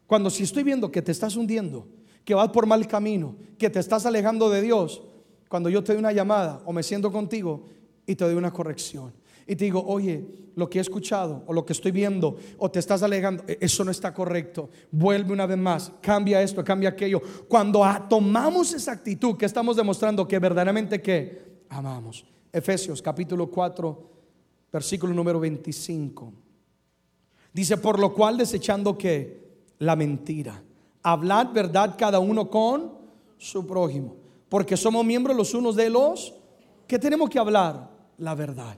[0.06, 1.88] Cuando si estoy viendo que te estás hundiendo,
[2.26, 5.02] que vas por mal camino, que te estás alejando de Dios,
[5.48, 7.64] cuando yo te doy una llamada o me siento contigo
[8.06, 9.14] y te doy una corrección
[9.48, 12.80] y te digo, oye, lo que he escuchado o lo que estoy viendo o te
[12.80, 14.70] estás alegando, e-, eso no está correcto.
[14.92, 17.22] Vuelve una vez más, cambia esto, cambia aquello.
[17.48, 22.26] Cuando tomamos esa actitud que estamos demostrando que verdaderamente que amamos.
[22.52, 24.12] Efesios capítulo 4,
[24.72, 26.34] versículo número 25.
[27.54, 29.46] Dice, por lo cual desechando que
[29.80, 30.64] la mentira,
[31.04, 32.94] hablad verdad cada uno con
[33.38, 34.16] su prójimo,
[34.50, 36.34] porque somos miembros los unos de los
[36.88, 38.78] que tenemos que hablar la verdad.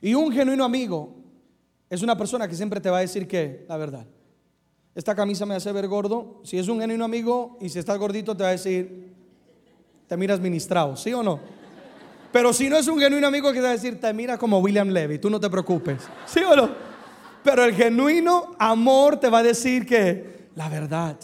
[0.00, 1.14] Y un genuino amigo
[1.88, 4.06] es una persona que siempre te va a decir que la verdad.
[4.94, 6.40] Esta camisa me hace ver gordo.
[6.44, 9.14] Si es un genuino amigo y si estás gordito te va a decir,
[10.06, 11.40] te miras ministrado, ¿sí o no?
[12.32, 14.88] Pero si no es un genuino amigo te va a decir, te mira como William
[14.88, 16.70] Levy, tú no te preocupes, ¿sí o no?
[17.42, 21.16] Pero el genuino amor te va a decir que la verdad.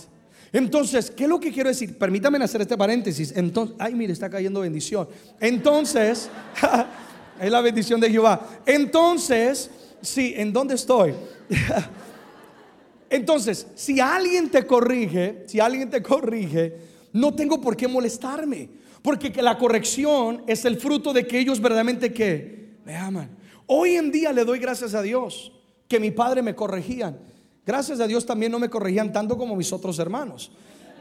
[0.53, 1.99] Entonces, ¿qué es lo que quiero decir?
[1.99, 3.33] Permítame hacer este paréntesis.
[3.37, 5.09] Entonces, ay, mire, está cayendo bendición.
[5.39, 6.31] Entonces,
[7.41, 8.61] Es la bendición de Jehová.
[8.65, 9.71] Entonces,
[10.01, 11.15] sí, ¿en dónde estoy?
[13.11, 16.75] Entonces, si alguien te corrige, si alguien te corrige,
[17.13, 18.69] no tengo por qué molestarme,
[19.03, 23.31] porque que la corrección es el fruto de que ellos verdaderamente que me aman.
[23.67, 25.53] Hoy en día le doy gracias a Dios
[25.89, 27.19] que mi padre me corregían.
[27.65, 30.53] Gracias a Dios también no me corregían tanto como mis otros hermanos.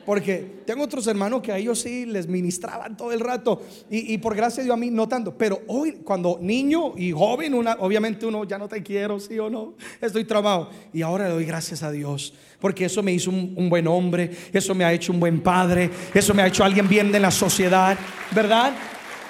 [0.06, 3.64] Porque tengo otros hermanos que a ellos sí les ministraban todo el rato.
[3.90, 5.36] Y, por gracia de Dios a mí no tanto.
[5.36, 9.50] Pero hoy, cuando niño y joven, una, obviamente uno ya no te quiero, sí o
[9.50, 9.74] no.
[10.00, 10.70] Estoy trabado.
[10.94, 12.34] Y ahora le doy gracias a Dios.
[12.60, 14.30] Porque eso me hizo un, buen hombre.
[14.54, 15.90] Eso me ha hecho un buen padre.
[16.14, 17.98] Eso me ha hecho alguien bien de la sociedad.
[18.32, 18.74] ¿Verdad?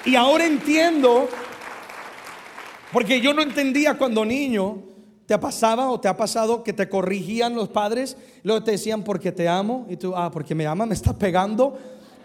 [0.04, 1.28] Y ahora entiendo.
[2.92, 4.95] Porque yo no entendía cuando niño
[5.26, 8.16] ¿Te ha pasado o te ha pasado que te corrigían los padres?
[8.44, 11.76] Luego te decían porque te amo y tú, ah, porque me ama, me está pegando.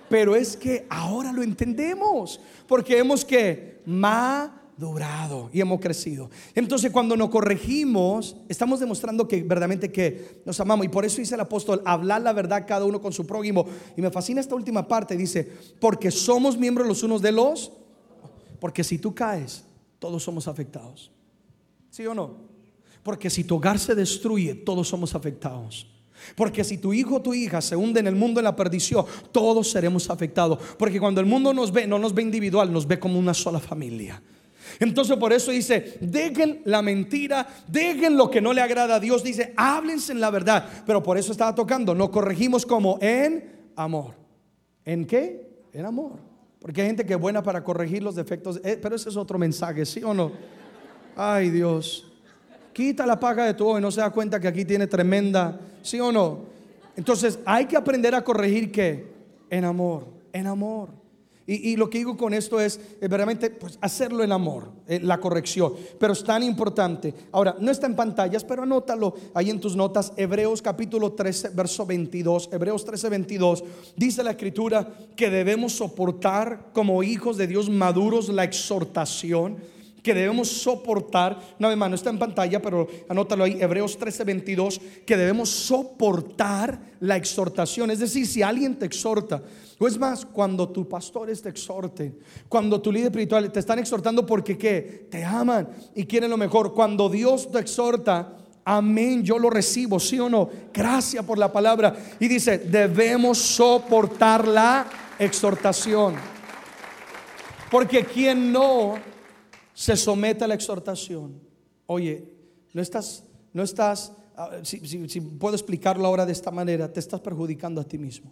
[0.08, 6.30] Pero es que ahora lo entendemos, porque hemos que madurado y hemos crecido.
[6.54, 10.86] Entonces cuando nos corregimos, estamos demostrando que verdaderamente que nos amamos.
[10.86, 13.66] Y por eso dice el apóstol, hablar la verdad cada uno con su prójimo.
[13.98, 17.72] Y me fascina esta última parte, dice, porque somos miembros los unos de los,
[18.60, 19.64] porque si tú caes,
[19.98, 21.10] todos somos afectados.
[21.90, 22.51] ¿Sí o no?
[23.04, 25.88] Porque si tu hogar se destruye, todos somos afectados.
[26.36, 29.06] Porque si tu hijo o tu hija se hunde en el mundo en la perdición,
[29.32, 30.60] todos seremos afectados.
[30.78, 33.60] Porque cuando el mundo nos ve, no nos ve individual, nos ve como una sola
[33.60, 34.22] familia.
[34.80, 39.24] Entonces por eso dice, dejen la mentira, dejen lo que no le agrada a Dios.
[39.24, 40.68] Dice, háblense en la verdad.
[40.86, 44.16] Pero por eso estaba tocando, no corregimos como en amor.
[44.86, 45.50] ¿En qué?
[45.74, 46.20] En amor.
[46.60, 48.62] Porque hay gente que es buena para corregir los defectos.
[48.64, 50.32] Eh, pero ese es otro mensaje, ¿sí o no?
[51.16, 52.11] Ay Dios.
[52.74, 56.00] Quita la paga de tu y no se da cuenta que aquí tiene tremenda, ¿sí
[56.00, 56.40] o no?
[56.96, 59.12] Entonces hay que aprender a corregir qué?
[59.50, 61.02] En amor, en amor.
[61.48, 65.20] Y, lo que digo con esto es, eh, verdaderamente pues, hacerlo en amor, eh, la
[65.20, 65.74] corrección.
[66.00, 67.14] Pero es tan importante.
[67.32, 70.14] Ahora, no está en pantallas, pero anótalo ahí en tus notas.
[70.16, 72.50] Hebreos capítulo 13, verso 22.
[72.54, 73.64] Hebreos 13, 22.
[73.98, 79.58] Dice la escritura que debemos soportar como hijos de Dios maduros la exhortación
[80.02, 84.82] que debemos soportar, una vez más, está en pantalla, pero anótalo ahí, Hebreos 13, 22,
[85.06, 87.92] que debemos soportar la exhortación.
[87.92, 89.44] Es decir, si alguien te exhorta,
[89.78, 94.26] o es más, cuando tus pastores te exhorten, cuando tu líder espiritual te están exhortando
[94.26, 95.08] porque ¿qué?
[95.10, 96.74] Te aman y quieren lo mejor.
[96.74, 100.50] Cuando Dios te exhorta, amén, yo lo recibo, sí o no.
[100.74, 101.96] Gracias por la palabra.
[102.20, 104.86] Y dice, debemos soportar la
[105.18, 106.16] exhortación.
[107.72, 109.11] Porque quien no
[109.82, 111.42] se somete a la exhortación.
[111.88, 112.32] Oye,
[112.72, 114.78] no estás, no estás, ah, si,
[115.22, 118.32] puedo explicarlo ahora de esta manera, te estás perjudicando a ti mismo.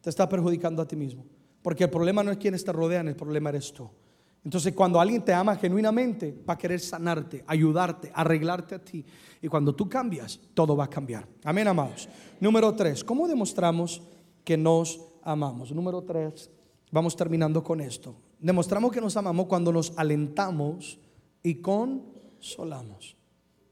[0.00, 1.26] Te estás perjudicando a ti mismo.
[1.60, 3.90] Porque el problema no es quienes te rodean, el problema eres tú.
[4.44, 9.04] Entonces, cuando alguien te ama genuinamente, va a querer sanarte, ayudarte, arreglarte a ti.
[9.42, 11.26] Y cuando tú cambias, todo va a cambiar.
[11.42, 12.08] Amén, amados.
[12.38, 14.02] Número tres, ¿cómo demostramos
[14.44, 15.72] que nos amamos?
[15.72, 16.48] Número tres,
[16.92, 18.14] vamos terminando con esto.
[18.44, 20.98] Demostramos que nos amamos cuando nos alentamos
[21.42, 23.16] y consolamos.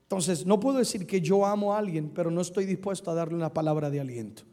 [0.04, 3.34] Entonces, no puedo decir que yo amo a alguien, pero no estoy dispuesto a darle
[3.34, 4.44] una palabra de aliento,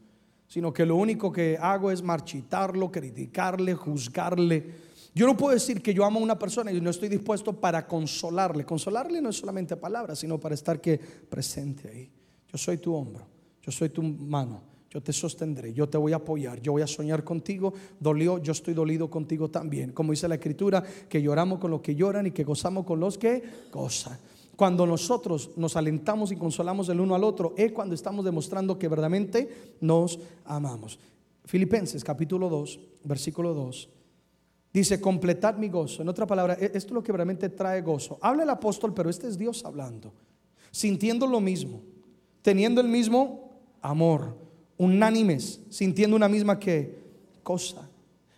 [0.45, 4.73] sino que lo único que hago es marchitarlo, criticarle, juzgarle.
[5.15, 7.87] Yo no puedo decir que yo amo a una persona y no estoy dispuesto para
[7.87, 8.65] consolarle.
[8.65, 12.11] Consolarle no es solamente palabras, sino para estar que presente ahí.
[12.51, 13.25] Yo soy tu hombro,
[13.61, 16.87] yo soy tu mano, yo te sostendré, yo te voy a apoyar, yo voy a
[16.87, 19.91] soñar contigo, dolió, yo estoy dolido contigo también.
[19.91, 23.17] Como dice la escritura, que lloramos con los que lloran y que gozamos con los
[23.17, 24.17] que gozan.
[24.55, 28.87] Cuando nosotros nos alentamos y consolamos el uno al otro, es cuando estamos demostrando que
[28.87, 30.99] verdaderamente nos amamos.
[31.45, 33.89] Filipenses capítulo 2, versículo 2.
[34.73, 36.01] Dice, completad mi gozo.
[36.01, 38.17] En otra palabra, e-, esto es lo que realmente trae gozo.
[38.21, 40.13] Habla el apóstol, pero este es Dios hablando.
[40.71, 41.81] Sintiendo lo mismo,
[42.41, 44.48] teniendo el mismo amor
[44.79, 46.57] unánimes, sintiendo una misma
[47.43, 47.87] cosa.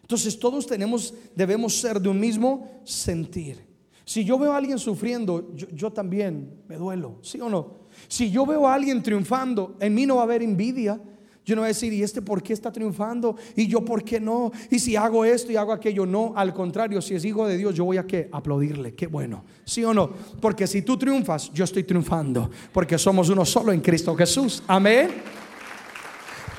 [0.01, 3.59] Entonces todos tenemos, debemos ser de un mismo sentir.
[4.03, 7.81] Si yo veo a alguien sufriendo, yo, también me duelo, ¿sí o no?
[8.07, 10.99] Si yo veo a alguien triunfando, en mí no va a haber envidia.
[11.45, 13.35] Yo no voy a decir, ¿y este por qué está triunfando?
[13.55, 14.51] ¿Y yo por qué no?
[14.69, 16.05] ¿Y si hago esto y hago aquello?
[16.05, 18.29] No, al contrario, si es hijo de Dios, yo voy a qué?
[18.31, 19.43] Aplaudirle, qué bueno.
[19.63, 20.09] ¿Sí o no?
[20.39, 22.49] Porque si tú triunfas, yo estoy triunfando.
[22.73, 24.63] Porque somos uno solo en Cristo Jesús.
[24.67, 25.09] Amén.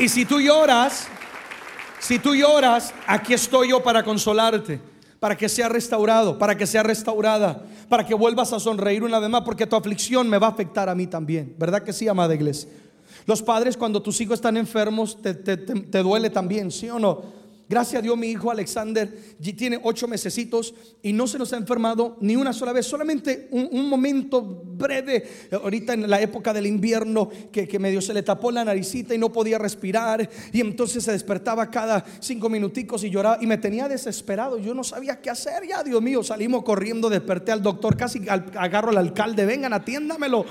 [0.03, 1.07] Y si tú lloras,
[2.01, 4.81] si tú lloras, aquí estoy yo para consolarte,
[5.21, 9.31] para que sea restaurado, para que sea restaurada, para que vuelvas a sonreír una vez
[9.31, 11.55] más, porque tu aflicción me va a afectar a mí también.
[11.57, 12.69] ¿Verdad que sí, amada iglesia?
[13.27, 17.23] Los padres cuando tus hijos están enfermos, te, te duele también, ¿sí o no?
[17.73, 19.11] Gracias a Dios mi hijo Alexander
[19.57, 23.89] tiene ocho mesecitos y no se nos ha enfermado ni una sola vez, solamente un,
[23.89, 28.63] momento breve, ahorita en la época del invierno, que, que, medio se le tapó la
[28.63, 33.47] naricita y no podía respirar y entonces se despertaba cada cinco minuticos y lloraba y
[33.47, 37.63] me tenía desesperado, yo no sabía qué hacer, ya Dios mío, salimos corriendo, desperté al
[37.63, 40.45] doctor, casi agarro al alcalde, vengan, atiéndamelo.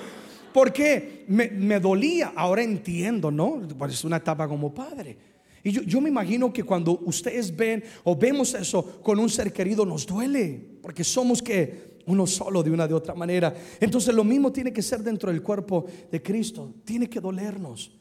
[0.51, 3.61] Porque me, me dolía, ahora entiendo, ¿no?
[3.77, 5.30] Pues es una etapa como padre.
[5.63, 9.85] Y yo, me imagino que cuando ustedes ven o vemos eso con un ser querido
[9.85, 13.53] nos duele, porque somos que uno solo de una de otra manera.
[13.79, 17.91] Entonces lo mismo tiene que ser dentro del cuerpo de Cristo, tiene que dolernos.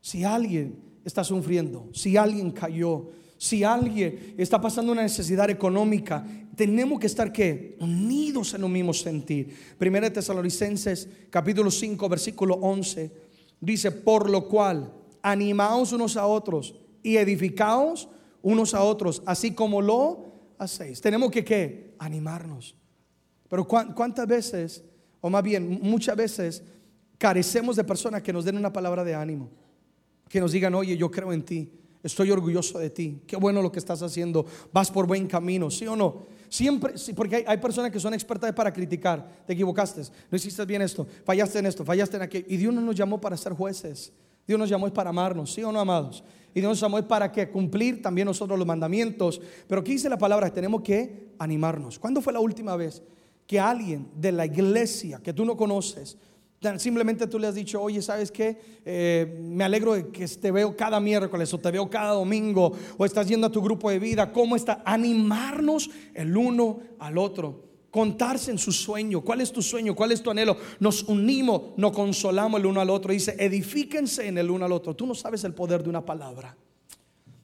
[0.00, 6.98] Si alguien está sufriendo, si alguien cayó, si alguien está pasando una necesidad económica, tenemos
[6.98, 9.54] que estar que unidos en un mismo sentir.
[9.78, 13.12] Primera de Tesalonicenses capítulo 5 versículo 11
[13.60, 18.08] dice, por lo cual animaos unos a otros y edificaos
[18.42, 21.00] unos a otros, así como lo hacéis.
[21.00, 21.94] Tenemos que ¿qué?
[21.98, 22.74] animarnos.
[23.48, 24.84] Pero ¿cuántas veces,
[25.20, 26.62] o más bien muchas veces,
[27.16, 29.50] carecemos de personas que nos den una palabra de ánimo?
[30.28, 33.72] Que nos digan, oye, yo creo en ti, estoy orgulloso de ti, qué bueno lo
[33.72, 36.26] que estás haciendo, vas por buen camino, ¿sí o no?
[36.50, 41.06] Siempre, porque hay, personas que son expertas para criticar, te equivocaste, no hiciste bien esto,
[41.24, 42.46] fallaste en esto, fallaste en aquello.
[42.48, 44.12] Y Dios no nos llamó para ser jueces.
[44.46, 46.24] Dios nos llamó para amarnos, ¿sí o no, amados?
[46.54, 49.40] Y llamó es para que cumplir también nosotros los mandamientos.
[49.66, 51.98] Pero aquí dice la palabra, tenemos que animarnos.
[51.98, 53.02] ¿Cuándo fue la última vez
[53.46, 56.18] que alguien de la iglesia que tú no conoces,
[56.76, 58.58] simplemente tú le has dicho, oye, ¿sabes qué?
[58.84, 63.04] Eh, me alegro de que te veo cada miércoles o te veo cada domingo o
[63.04, 64.32] estás yendo a tu grupo de vida.
[64.32, 64.82] ¿Cómo está?
[64.84, 69.20] Animarnos el uno al otro contarse en su sueño.
[69.22, 69.94] ¿Cuál es tu sueño?
[69.94, 70.56] ¿Cuál es tu anhelo?
[70.80, 73.12] Nos unimos, nos consolamos el uno al otro.
[73.12, 74.94] Dice, edifíquense en el uno al otro.
[74.94, 76.56] Tú no sabes el poder de una palabra.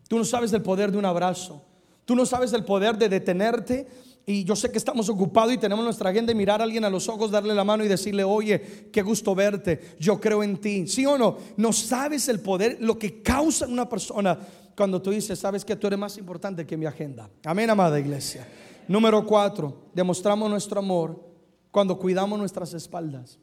[0.08, 1.62] Tú no sabes el poder de un abrazo.
[2.04, 3.86] Tú no sabes el poder de detenerte.
[4.26, 7.08] Y yo sé que estamos ocupados y tenemos nuestra agenda mirar a alguien a los
[7.08, 10.86] ojos, darle la mano y decirle, oye, qué gusto verte, yo creo en ti.
[10.86, 11.36] ¿Sí o no?
[11.58, 14.38] No sabes el poder, lo que causa en una persona
[14.74, 17.28] cuando tú dices, sabes que tú eres más importante que mi agenda.
[17.44, 18.46] Amén, amada iglesia.
[18.86, 21.24] Número cuatro, demostramos nuestro amor
[21.70, 23.38] cuando cuidamos nuestras espaldas.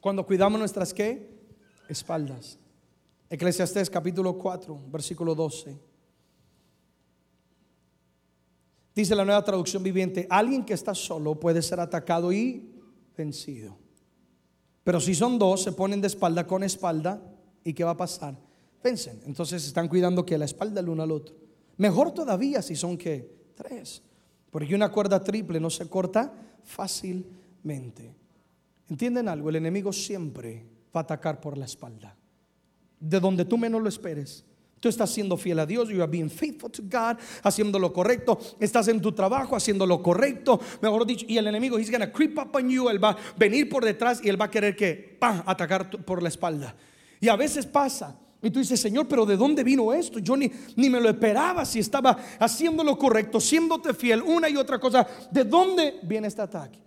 [0.00, 1.28] Cuando cuidamos nuestras qué?
[1.88, 2.58] Espaldas.
[3.28, 5.76] Eclesiastés capítulo 4, versículo 12.
[8.94, 12.72] Dice la nueva traducción viviente, alguien que está solo puede ser atacado y
[13.16, 13.76] vencido.
[14.84, 17.20] Pero si son dos, se ponen de espalda con espalda,
[17.64, 18.38] ¿y qué va a pasar?
[18.82, 19.20] Vencen.
[19.26, 21.34] Entonces están cuidando que la espalda el uno al otro.
[21.76, 24.02] Mejor todavía si son que tres.
[24.50, 26.32] Porque una cuerda triple no se corta
[26.64, 28.14] fácilmente.
[28.88, 29.48] ¿Entienden algo?
[29.48, 32.16] El enemigo siempre va a atacar por la espalda.
[32.98, 34.44] De donde tú menos lo esperes.
[34.80, 38.38] Tú estás siendo fiel a Dios, you are being faithful to God, haciendo lo correcto,
[38.60, 42.38] estás en tu trabajo haciendo lo correcto, mejor dicho, y el enemigo he's gonna creep
[42.38, 45.18] up on you, él va a venir por detrás y él va a querer que
[45.20, 46.76] atacar por la espalda.
[47.20, 50.18] Y a veces pasa y tú dices, Señor, pero ¿de dónde vino esto?
[50.18, 54.56] Yo ni, ni me lo esperaba si estaba haciendo lo correcto, siéndote fiel, una y
[54.56, 55.06] otra cosa.
[55.30, 56.78] ¿De dónde viene este ataque?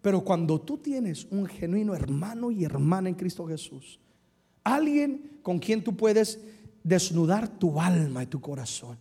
[0.00, 4.00] Pero cuando tú tienes un genuino hermano y hermana en Cristo Jesús,
[4.64, 6.40] alguien con quien tú puedes
[6.82, 8.98] desnudar tu alma y tu corazón,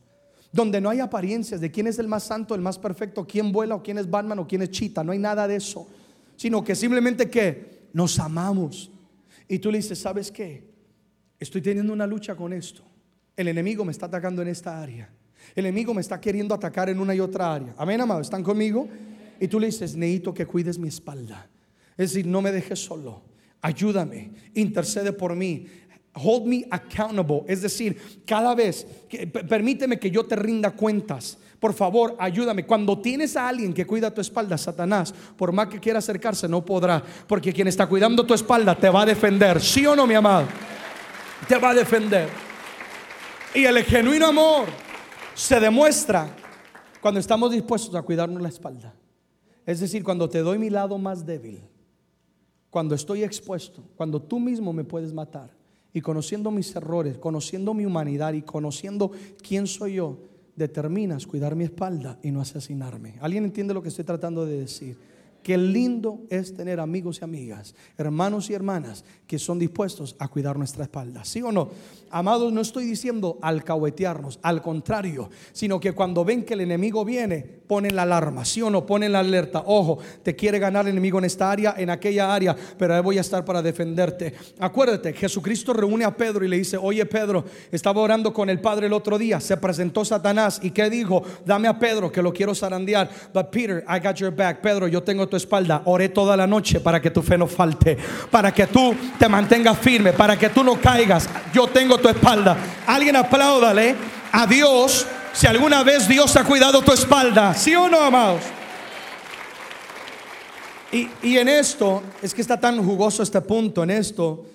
[0.51, 3.75] donde no hay apariencias de quién es el más santo, el más perfecto, quién vuela
[3.75, 5.87] o quién es Batman o quién es Chita, no hay nada de eso,
[6.35, 8.91] sino que simplemente que nos amamos.
[9.47, 10.74] Y tú le dices, ¿sabes qué?
[11.45, 12.81] Estoy teniendo una lucha con esto.
[13.37, 15.07] El enemigo me está atacando en esta área.
[15.55, 17.75] El enemigo me está queriendo atacar en una y otra área.
[17.77, 18.19] Amén, amado.
[18.19, 18.87] ¿Están conmigo?
[19.39, 21.47] Y tú le dices, necesito que cuides mi espalda.
[21.95, 23.21] Es decir, no me dejes solo.
[23.61, 24.31] Ayúdame.
[24.55, 25.67] Intercede por mí.
[26.15, 27.43] Hold me accountable.
[27.47, 31.37] Es decir, cada vez, que, permíteme que yo te rinda cuentas.
[31.59, 32.65] Por favor, ayúdame.
[32.65, 36.65] Cuando tienes a alguien que cuida tu espalda, Satanás, por más que quiera acercarse, no
[36.65, 37.03] podrá.
[37.27, 39.61] Porque quien está cuidando tu espalda te va a defender.
[39.61, 40.47] ¿Sí o no, mi amado?
[41.47, 42.29] Te va a defender.
[43.53, 44.67] Y el genuino amor
[45.33, 46.29] se demuestra
[47.01, 48.93] cuando estamos dispuestos a cuidarnos la espalda.
[49.65, 51.61] Es decir, cuando te doy mi lado más débil,
[52.69, 55.49] cuando estoy expuesto, cuando tú mismo me puedes matar
[55.93, 60.17] y conociendo mis errores, conociendo mi humanidad y conociendo quién soy yo,
[60.55, 63.15] determinas cuidar mi espalda y no asesinarme.
[63.21, 64.97] ¿Alguien entiende lo que estoy tratando de decir?
[65.45, 70.57] Qué lindo es tener amigos y amigas, hermanos y hermanas que son dispuestos a cuidar
[70.57, 71.23] nuestra espalda.
[71.23, 71.69] ¿Sí o no?
[72.09, 77.41] Amados, no estoy diciendo alcahuetearnos, al contrario, sino que cuando ven que el enemigo viene,
[77.67, 78.87] ponen la alarma, ¿sí o no?
[78.87, 79.63] Ponen la alerta.
[79.65, 83.17] Ojo, te quiere ganar el enemigo en esta área, en aquella área, pero ahí voy
[83.19, 84.33] a estar para defenderte.
[84.59, 88.87] Acuérdate, Jesucristo reúne a Pedro y le dice, oye Pedro, estaba orando con el Padre
[88.87, 91.21] el otro día, se presentó Satanás y ¿qué dijo?
[91.45, 93.09] Dame a Pedro que lo quiero zarandear.
[93.31, 94.61] But Peter, I got your back.
[94.61, 95.81] Pedro, yo tengo tu espalda.
[95.85, 97.97] Oré toda la noche para que tu fe no falte,
[98.29, 101.29] para que tú te mantengas firme, para que tú no caigas.
[101.53, 102.57] Yo tengo tu espalda.
[102.87, 103.95] Alguien apláudale
[104.31, 107.53] a Dios si alguna vez Dios ha cuidado tu espalda.
[107.53, 108.41] ¿Sí o no, amados?
[110.91, 114.45] Y, y en esto, es que está tan jugoso este punto, en esto,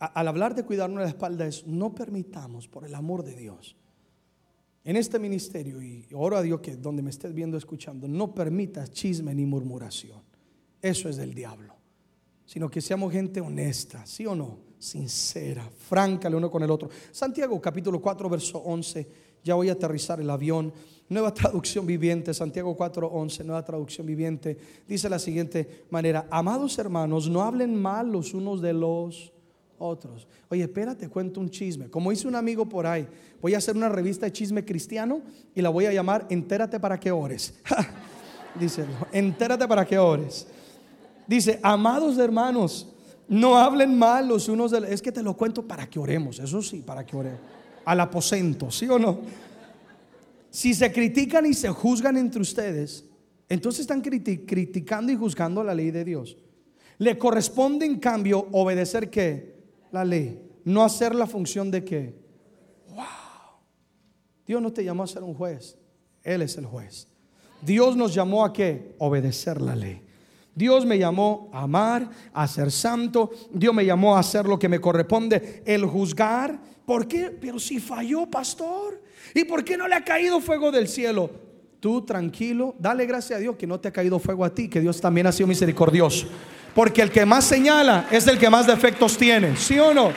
[0.00, 3.76] al hablar de cuidarnos la espalda es, no permitamos, por el amor de Dios,
[4.84, 8.90] en este ministerio, y oro a Dios que donde me estés viendo, escuchando, no permitas
[8.90, 10.22] chisme ni murmuración.
[10.80, 11.80] Eso es del diablo
[12.50, 14.58] sino que seamos gente honesta, ¿sí o no?
[14.76, 16.88] Sincera, franca el uno con el otro.
[17.12, 19.06] Santiago capítulo 4, verso 11,
[19.44, 20.72] ya voy a aterrizar el avión.
[21.08, 24.58] Nueva traducción viviente, Santiago 4, 11, nueva traducción viviente,
[24.88, 29.32] dice la siguiente manera, amados hermanos, no hablen mal los unos de los
[29.80, 30.28] otros.
[30.48, 31.88] Oye, espérate, cuento un chisme.
[31.88, 33.08] Como dice un amigo por ahí,
[33.40, 35.20] voy a hacer una revista de chisme cristiano
[35.54, 37.54] y la voy a llamar Entérate para que ores.
[38.60, 40.46] dice, entérate para que ores.
[41.26, 42.86] Dice, amados hermanos,
[43.28, 44.90] no hablen mal los unos de los...
[44.90, 47.40] Es que te lo cuento para que oremos, eso sí, para que oremos.
[47.84, 49.20] Al aposento, ¿sí o no?
[50.50, 53.04] Si se critican y se juzgan entre ustedes,
[53.48, 56.36] entonces están criticando y juzgando la ley de Dios.
[56.98, 59.49] Le corresponde en cambio obedecer qué?
[59.92, 60.40] La ley.
[60.64, 62.14] no hacer la función de qué.
[62.88, 63.04] Wow.
[64.46, 65.76] Dios no te llamó a ser un juez,
[66.22, 67.08] Él es el juez.
[67.62, 68.94] Dios nos llamó a qué?
[68.98, 70.02] Obedecer la ley.
[70.54, 73.30] Dios me llamó a amar, a ser santo.
[73.52, 76.60] Dios me llamó a hacer lo que me corresponde, el juzgar.
[76.84, 77.30] ¿Por qué?
[77.30, 79.00] Pero si falló, pastor.
[79.34, 81.30] ¿Y por qué no le ha caído fuego del cielo?
[81.78, 84.80] Tú tranquilo, dale gracias a Dios que no te ha caído fuego a ti, que
[84.80, 86.26] Dios también ha sido misericordioso.
[86.74, 90.12] Porque el que más señala es el que más defectos tiene, ¿sí o no?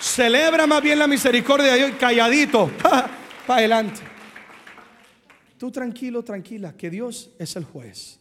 [0.00, 4.00] Celebra más bien la misericordia de Dios calladito, para adelante.
[5.58, 8.18] Tú tranquilo, tranquila, que Dios es el juez.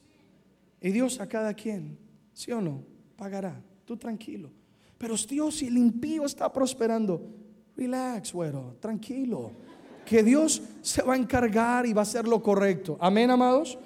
[0.79, 1.97] Y Dios a cada quien,
[2.33, 2.83] ¿sí o no?
[3.15, 3.61] Pagará.
[3.85, 4.51] Tú tranquilo.
[4.97, 7.21] Pero Dios, si el impío está prosperando,
[7.75, 9.51] relax, güero, tranquilo.
[10.05, 12.97] Que Dios se va a encargar y va a hacer lo correcto.
[12.99, 13.77] Amén, amados.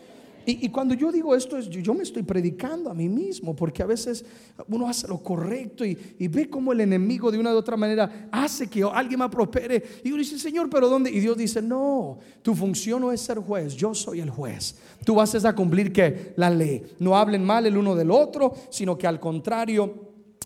[0.46, 3.86] Y, cuando yo digo esto, es, yo, me estoy predicando a mí mismo, porque a
[3.86, 4.24] veces
[4.68, 8.68] uno hace lo correcto y, ve como el enemigo de una u otra manera hace
[8.68, 9.84] que alguien me prospere.
[10.04, 11.12] Y uno dice, Señor, pero ¿dónde?
[11.12, 14.76] Y Dios dice, no, tu función no es ser juez, yo soy el juez.
[15.04, 16.84] Tú vas a cumplir que la ley.
[17.00, 20.05] No hablen mal el uno del otro, sino que al contrario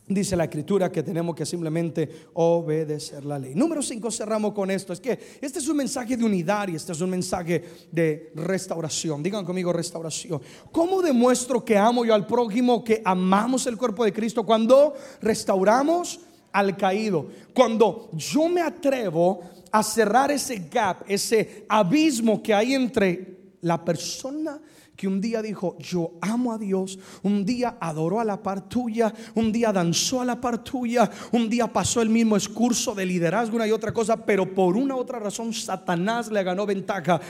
[0.09, 3.53] Dice la escritura que tenemos que simplemente obedecer la ley.
[3.53, 4.91] Número 5, cerramos con esto.
[4.91, 9.21] Es que este es un mensaje de unidad y este es un mensaje de restauración.
[9.21, 10.41] Digan conmigo restauración.
[10.71, 14.43] ¿Cómo demuestro que amo yo al prójimo, que amamos el cuerpo de Cristo?
[14.43, 17.27] Cuando restauramos al caído.
[17.53, 19.41] Cuando yo me atrevo
[19.71, 24.59] a cerrar ese gap, ese abismo que hay entre la persona
[24.99, 29.13] que un día dijo, yo amo a Dios, un día adoró a la par tuya,
[29.33, 33.55] un día danzó a la par tuya, un día pasó el mismo excurso de liderazgo,
[33.55, 37.21] una y otra cosa, pero por una u otra razón Satanás le ganó ventaja.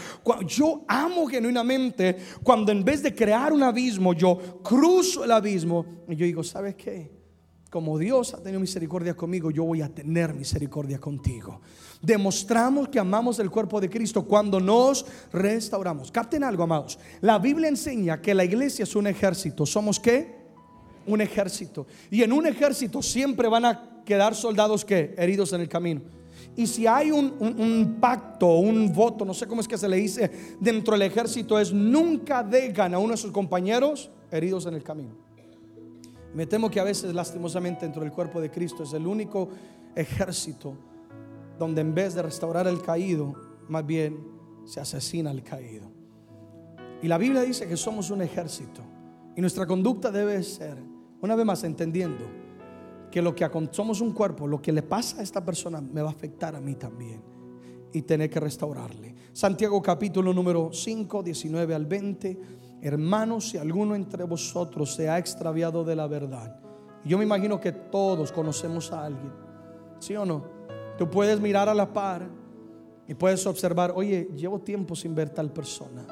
[0.47, 6.15] Yo amo genuinamente cuando en vez de crear un abismo, yo cruzo el abismo y
[6.15, 7.11] yo digo, ¿sabes qué?
[7.69, 11.61] Como Dios ha tenido misericordia conmigo, yo voy a tener misericordia contigo.
[12.01, 16.11] Demostramos que amamos el cuerpo de Cristo cuando nos restauramos.
[16.11, 16.97] Capten algo, amados.
[17.19, 19.65] La Biblia enseña que la iglesia es un ejército.
[19.65, 20.39] ¿Somos qué?
[21.05, 21.85] Un ejército.
[22.09, 26.01] Y en un ejército siempre van a quedar soldados que heridos en el camino.
[26.55, 29.97] Y si hay un, un, pacto, un voto, no sé cómo es que se le
[29.97, 34.83] dice dentro del ejército, es nunca dejan a uno de sus compañeros heridos en el
[34.83, 35.15] camino.
[36.33, 39.49] Me temo que a veces lastimosamente dentro del cuerpo de Cristo es el único
[39.95, 40.77] ejército
[41.59, 43.35] donde en vez de restaurar el caído,
[43.67, 44.17] más bien
[44.65, 45.91] se asesina al caído.
[47.01, 48.81] Y la Biblia dice que somos un ejército
[49.35, 50.77] y nuestra conducta debe ser,
[51.21, 52.25] una vez más entendiendo,
[53.11, 56.09] que lo que somos un cuerpo, lo que le pasa a esta persona me va
[56.09, 57.21] a afectar a mí también
[57.91, 59.15] y tener que restaurarle.
[59.33, 62.39] Santiago capítulo número 5, 19 al 20.
[62.81, 66.59] Hermanos, si alguno entre vosotros se ha extraviado de la verdad,
[67.03, 69.31] yo me imagino que todos conocemos a alguien,
[69.99, 70.58] ¿sí o no?
[70.99, 72.27] Tú puedes mirar a la par
[73.07, 76.05] y puedes observar, oye, llevo tiempo sin ver tal persona.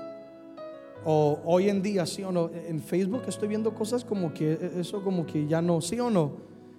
[1.04, 5.04] O hoy en día, sí o no, en Facebook estoy viendo cosas como que eso
[5.04, 6.38] como que ya no, sí o no.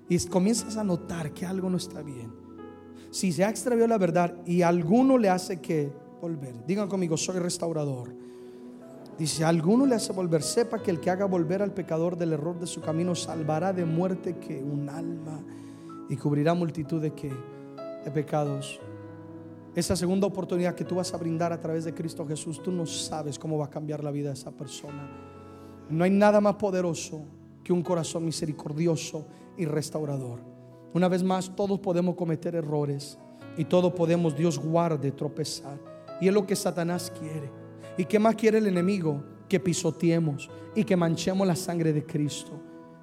[0.09, 2.33] Y comienzas a notar que algo no está bien.
[3.11, 5.93] Si se ha extraviado la verdad y alguno le hace que
[6.23, 8.15] volver, digan conmigo, soy restaurador.
[9.19, 12.59] Dice, alguno le hace volver, sepa que el que haga volver al pecador del error
[12.59, 15.43] de su camino salvará de muerte que un alma
[16.09, 17.58] y cubrirá multitud de que
[18.11, 18.81] pecados.
[19.75, 22.85] Esa segunda oportunidad que tú vas a brindar a través de Cristo Jesús, tú no
[22.87, 25.09] sabes cómo va a cambiar la vida de esa persona.
[25.89, 27.23] No hay nada más poderoso
[27.63, 30.41] que un corazón misericordioso y restaurador.
[30.95, 33.19] Una vez más, todos podemos cometer errores
[33.57, 35.79] y todos podemos, Dios guarde, tropezar.
[36.21, 37.51] Y es lo que Satanás quiere.
[37.97, 39.23] ¿Y qué más quiere el enemigo?
[39.49, 42.53] Que pisoteemos y que manchemos la sangre de Cristo.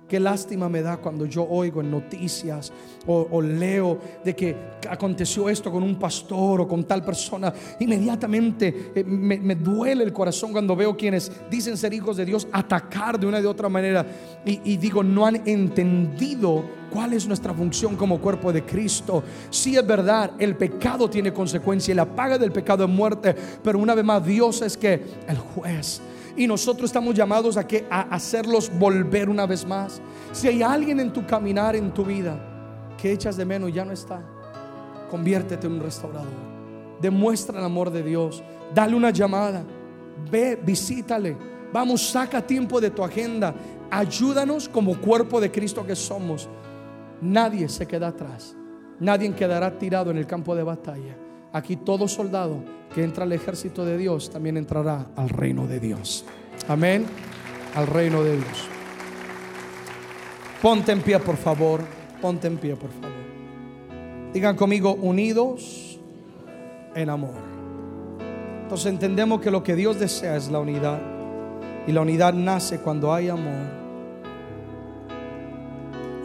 [0.07, 2.71] Qué lástima me da cuando yo oigo en noticias
[3.07, 4.55] o, leo de que
[4.87, 7.51] aconteció esto con un pastor o con tal persona.
[7.79, 13.19] Inmediatamente eh, me, duele el corazón cuando veo quienes dicen ser hijos de Dios atacar
[13.19, 14.05] de una de otra manera.
[14.45, 19.23] Y, y digo, no han entendido cuál es nuestra función como cuerpo de Cristo.
[19.49, 23.35] Si es verdad, el pecado tiene consecuencia y la paga del pecado es muerte.
[23.63, 25.99] Pero una vez más, Dios es que el juez
[26.37, 30.01] y nosotros estamos llamados a, que, a hacerlos volver una vez más.
[30.31, 32.37] Si hay alguien en tu caminar, en tu vida,
[32.97, 34.21] que echas de menos y ya no está,
[35.09, 36.55] conviértete en un restaurador.
[37.01, 38.43] Demuestra el amor de Dios.
[38.73, 39.63] Dale una llamada.
[40.29, 41.37] Ve, visítale.
[41.71, 43.53] Vamos, saca tiempo de tu agenda.
[43.91, 46.49] Ayúdanos como cuerpo de Cristo que somos.
[47.21, 48.55] Nadie se queda atrás.
[48.99, 51.24] Nadie quedará tirado en el campo de batalla.
[51.55, 52.57] Aquí todo soldado
[52.93, 56.25] que entra al ejército de Dios también entrará al reino de Dios.
[56.67, 57.05] Amén.
[57.75, 58.67] Al reino de Dios.
[60.61, 61.79] Ponte en pie, por favor.
[62.21, 63.15] Ponte en pie, por favor.
[64.33, 65.97] Digan conmigo, unidos
[66.93, 67.35] en amor.
[68.63, 70.99] Entonces entendemos que lo que Dios desea es la unidad.
[71.87, 73.65] Y la unidad nace cuando hay amor.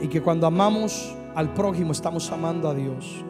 [0.03, 3.25] Y que cuando amamos al prójimo estamos amando a Dios.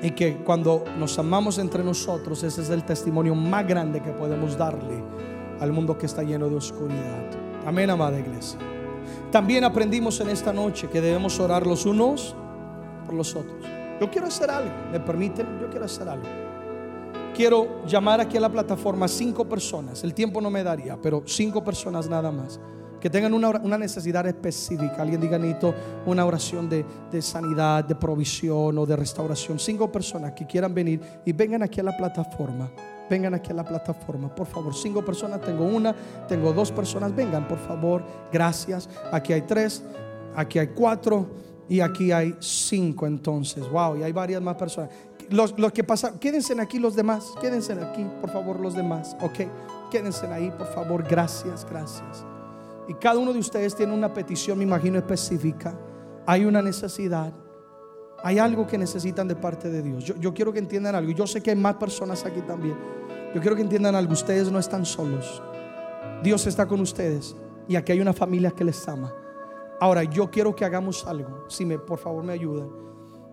[0.00, 4.56] Y que cuando nos amamos entre nosotros, ese es el testimonio más grande que podemos
[4.56, 5.02] darle
[5.60, 7.30] al mundo que está lleno de oscuridad.
[7.66, 8.58] Amén, amada iglesia.
[9.32, 12.34] También aprendimos en esta noche que debemos orar los unos
[13.04, 13.64] por los otros.
[14.00, 15.58] Yo quiero hacer algo, ¿me permiten?
[15.60, 16.26] Yo quiero hacer algo.
[17.34, 20.02] Quiero llamar aquí a la plataforma cinco personas.
[20.04, 22.60] El tiempo no me daría, pero cinco personas nada más
[23.00, 25.02] que tengan una, necesidad específica.
[25.02, 25.74] Alguien diga, necesito
[26.06, 29.58] una oración de, de, sanidad, de provisión o de restauración.
[29.58, 32.70] Cinco personas que quieran venir y vengan aquí a la plataforma.
[33.08, 34.74] Vengan aquí a la plataforma, por favor.
[34.74, 35.94] Cinco personas, tengo una,
[36.26, 37.14] tengo dos personas.
[37.14, 38.02] Vengan, por favor.
[38.32, 38.88] Gracias.
[39.12, 39.82] Aquí hay tres,
[40.34, 41.26] aquí hay cuatro
[41.68, 43.68] y aquí hay cinco entonces.
[43.70, 44.90] Wow, y hay varias más personas.
[45.30, 47.32] Los, los que pasan, quédense aquí los demás.
[47.40, 49.16] Quédense aquí, por favor, los demás.
[49.20, 49.40] Ok,
[49.90, 51.04] quédense ahí, por favor.
[51.08, 52.37] Gracias, gracias.
[52.88, 55.78] Y cada uno de ustedes tiene una petición, me imagino, específica.
[56.26, 57.32] Hay una necesidad.
[58.24, 60.04] Hay algo que necesitan de parte de Dios.
[60.04, 61.12] Yo, quiero que entiendan algo.
[61.12, 62.76] Yo sé que hay más personas aquí también.
[63.34, 64.14] Yo quiero que entiendan algo.
[64.14, 65.42] Ustedes no están solos.
[66.22, 67.36] Dios está con ustedes.
[67.68, 69.14] Y aquí hay una familia que les ama.
[69.80, 71.44] Ahora, yo quiero que hagamos algo.
[71.48, 72.70] Si me, por favor, me ayudan.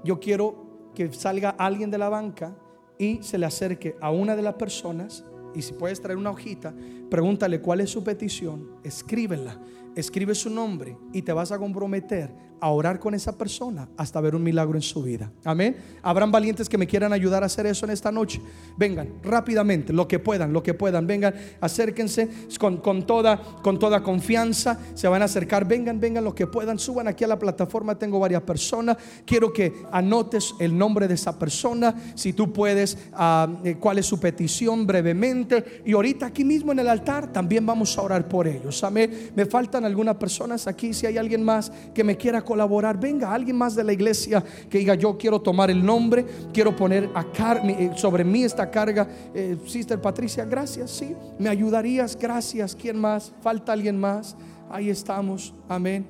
[0.03, 2.55] Yo quiero que salga alguien de la banca
[2.97, 5.23] y se le acerque a una de las personas
[5.55, 6.73] y si puedes traer una hojita,
[7.09, 9.59] pregúntale cuál es su petición, escríbela,
[9.95, 14.35] escribe su nombre y te vas a comprometer a orar con esa persona hasta ver
[14.35, 15.31] un milagro en su vida.
[15.43, 15.75] Amén.
[16.01, 18.41] Habrán valientes que me quieran ayudar a hacer eso en esta noche.
[18.77, 21.05] Vengan rápidamente, lo que puedan, lo que puedan.
[21.05, 22.29] Vengan, acérquense
[22.59, 24.79] con, con, toda, con toda confianza.
[24.95, 25.67] Se van a acercar.
[25.67, 26.79] Vengan, vengan, lo que puedan.
[26.79, 27.99] Suban aquí a la plataforma.
[27.99, 28.97] Tengo varias personas.
[29.25, 31.93] Quiero que anotes el nombre de esa persona.
[32.15, 35.83] Si tú puedes, ah, eh, cuál es su petición brevemente.
[35.85, 38.83] Y ahorita aquí mismo en el altar también vamos a orar por ellos.
[38.83, 39.31] Amén.
[39.35, 40.93] Me faltan algunas personas aquí.
[40.93, 44.79] Si hay alguien más que me quiera colaborar, venga alguien más de la iglesia que
[44.79, 49.07] diga yo quiero tomar el nombre, quiero poner eh, sobre mí esta carga.
[49.33, 52.75] Eh, Sister Patricia, gracias, sí, me ayudarías, gracias.
[52.75, 53.33] ¿Quién más?
[53.41, 54.35] ¿Falta alguien más?
[54.69, 56.05] Ahí estamos, amén,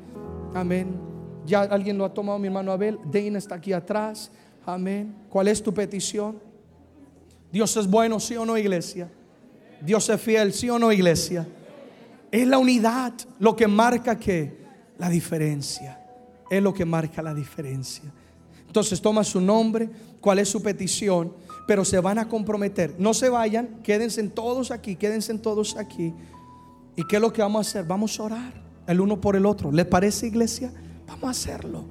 [0.54, 0.96] amén.
[1.46, 3.00] Ya alguien lo ha tomado, mi hermano Abel.
[3.06, 4.32] Dana está aquí atrás,
[4.66, 5.16] amén.
[5.30, 6.40] ¿Cuál es tu petición?
[7.52, 9.10] Dios es bueno, sí o no, iglesia.
[9.82, 11.48] Dios es fiel, sí o no, iglesia.
[12.36, 14.66] Es la unidad lo que marca que
[14.98, 16.02] la diferencia
[16.50, 18.12] es lo que marca la diferencia.
[18.68, 21.34] Entonces toma su nombre, cuál es su petición,
[21.66, 22.96] pero se van a comprometer.
[23.00, 26.14] No se vayan, quédense todos aquí, quédense todos aquí.
[26.98, 27.86] ¿Y qué es lo que vamos a hacer?
[27.86, 28.54] Vamos a orar
[28.86, 29.72] el uno por el otro.
[29.72, 30.74] ¿Le parece iglesia?
[31.08, 31.86] Vamos a hacerlo.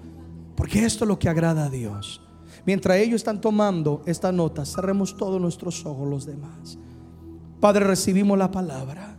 [0.57, 2.21] Porque esto es lo que agrada a Dios.
[2.67, 6.79] Mientras ellos están tomando esta nota, cerremos todos nuestros ojos los demás.
[7.61, 9.14] Padre, recibimos la palabra.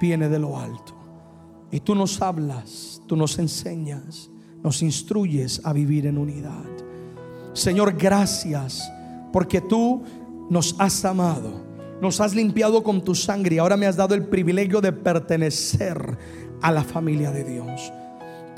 [0.00, 0.94] Viene de lo alto.
[1.70, 4.30] Y tú nos hablas, tú nos enseñas
[4.62, 6.64] nos instruyes a vivir en unidad.
[7.52, 8.90] Señor, gracias
[9.32, 10.02] porque tú
[10.48, 11.64] nos has amado,
[12.00, 16.18] nos has limpiado con tu sangre y ahora me has dado el privilegio de pertenecer
[16.60, 17.92] a la familia de Dios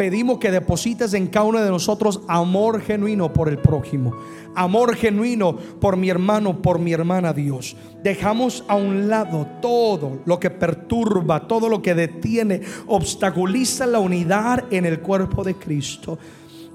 [0.03, 4.13] pedimos que deposites en cada uno de nosotros amor genuino por el prójimo,
[4.57, 7.77] amor genuino por mi hermano, por mi hermana Dios.
[8.03, 14.65] Dejamos a un lado todo lo que perturba, todo lo que detiene, obstaculiza la unidad
[14.73, 16.19] en el cuerpo de Cristo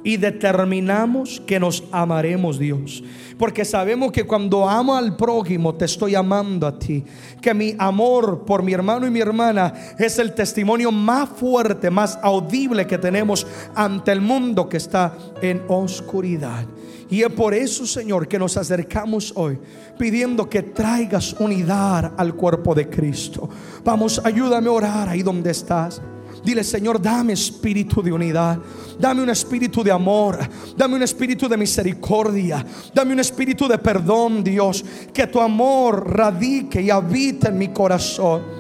[0.08, 3.04] y determinamos que nos amaremos Dios.
[3.38, 7.04] Porque sabemos que cuando amo al prójimo te estoy amando a ti.
[7.42, 12.18] Que mi amor por mi hermano y mi hermana es el testimonio más fuerte, más
[12.24, 13.46] audible que tenemos
[13.76, 16.66] ante el mundo que está en oscuridad.
[17.10, 19.60] Y es por eso, Señor, que nos acercamos hoy
[20.00, 23.50] pidiendo que traigas unidad al cuerpo de Cristo.
[23.84, 26.02] Vamos, ayúdame a orar ahí donde estás.
[26.48, 28.58] Dile, Señor, dame espíritu de unidad.
[28.98, 30.40] Dame un espíritu de amor.
[30.78, 32.66] Dame un espíritu de misericordia.
[32.94, 34.86] Dame un espíritu de perdón, Dios.
[35.14, 38.56] Que tu amor radique y habite en mi corazón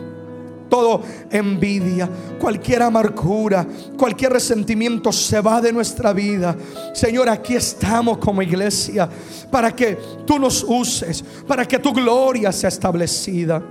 [0.69, 3.65] todo envidia, cualquier amargura,
[3.97, 6.57] cualquier resentimiento se va de nuestra vida.
[6.93, 9.07] Señor, aquí estamos como iglesia
[9.49, 13.63] para que tú nos uses, para que tu gloria sea establecida.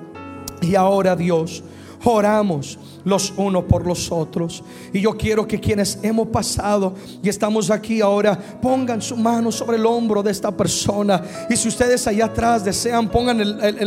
[0.62, 1.62] Y ahora, Dios,
[2.02, 4.64] oramos los unos por los otros.
[4.92, 9.76] Y yo quiero que quienes hemos pasado y estamos aquí ahora pongan su mano sobre
[9.76, 11.22] el hombro de esta persona.
[11.48, 13.38] Y si ustedes allá atrás desean, pongan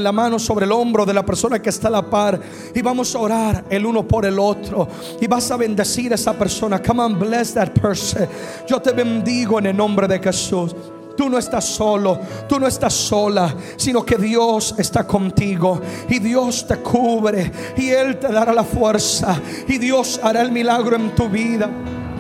[0.02, 2.40] la mano sobre el hombro de la persona que está a la par.
[2.74, 4.88] Y vamos a orar el uno por el otro.
[5.20, 6.82] Y vas a bendecir a esa persona.
[6.82, 8.26] Come on, bless that person.
[8.68, 10.74] Yo te bendigo en el nombre de Jesús.
[11.20, 12.18] Tú no estás solo,
[12.48, 18.18] tú no estás sola, sino que Dios está contigo y Dios te cubre y Él
[18.18, 21.70] te dará la fuerza y Dios hará el milagro en tu vida.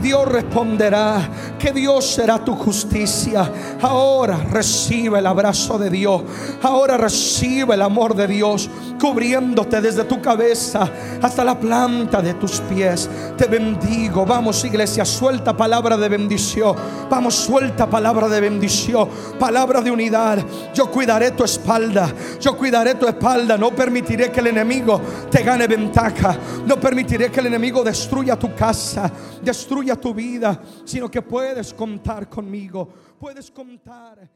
[0.02, 3.52] Dios responderá, que Dios será tu justicia.
[3.82, 6.24] Ahora recibe el abrazo de Dios.
[6.62, 8.70] Ahora recibe el amor de Dios
[9.00, 10.90] cubriéndote desde tu cabeza
[11.22, 13.10] hasta la planta de tus pies.
[13.38, 14.26] Te bendigo.
[14.26, 16.76] Vamos iglesia, suelta palabra de bendición.
[17.10, 19.10] Vamos, suelta palabra de bendición.
[19.40, 20.40] Palabra de unidad.
[20.74, 22.14] Yo cuidaré tu espalda.
[22.40, 23.58] Yo cuidaré tu espalda.
[23.58, 26.38] No permitiré que el enemigo te gane ventaja.
[26.66, 29.12] No permitiré que el enemigo destruya tu casa.
[29.42, 32.88] Destruya tu vida, sino que puedes contar conmigo,
[33.20, 34.30] puedes contar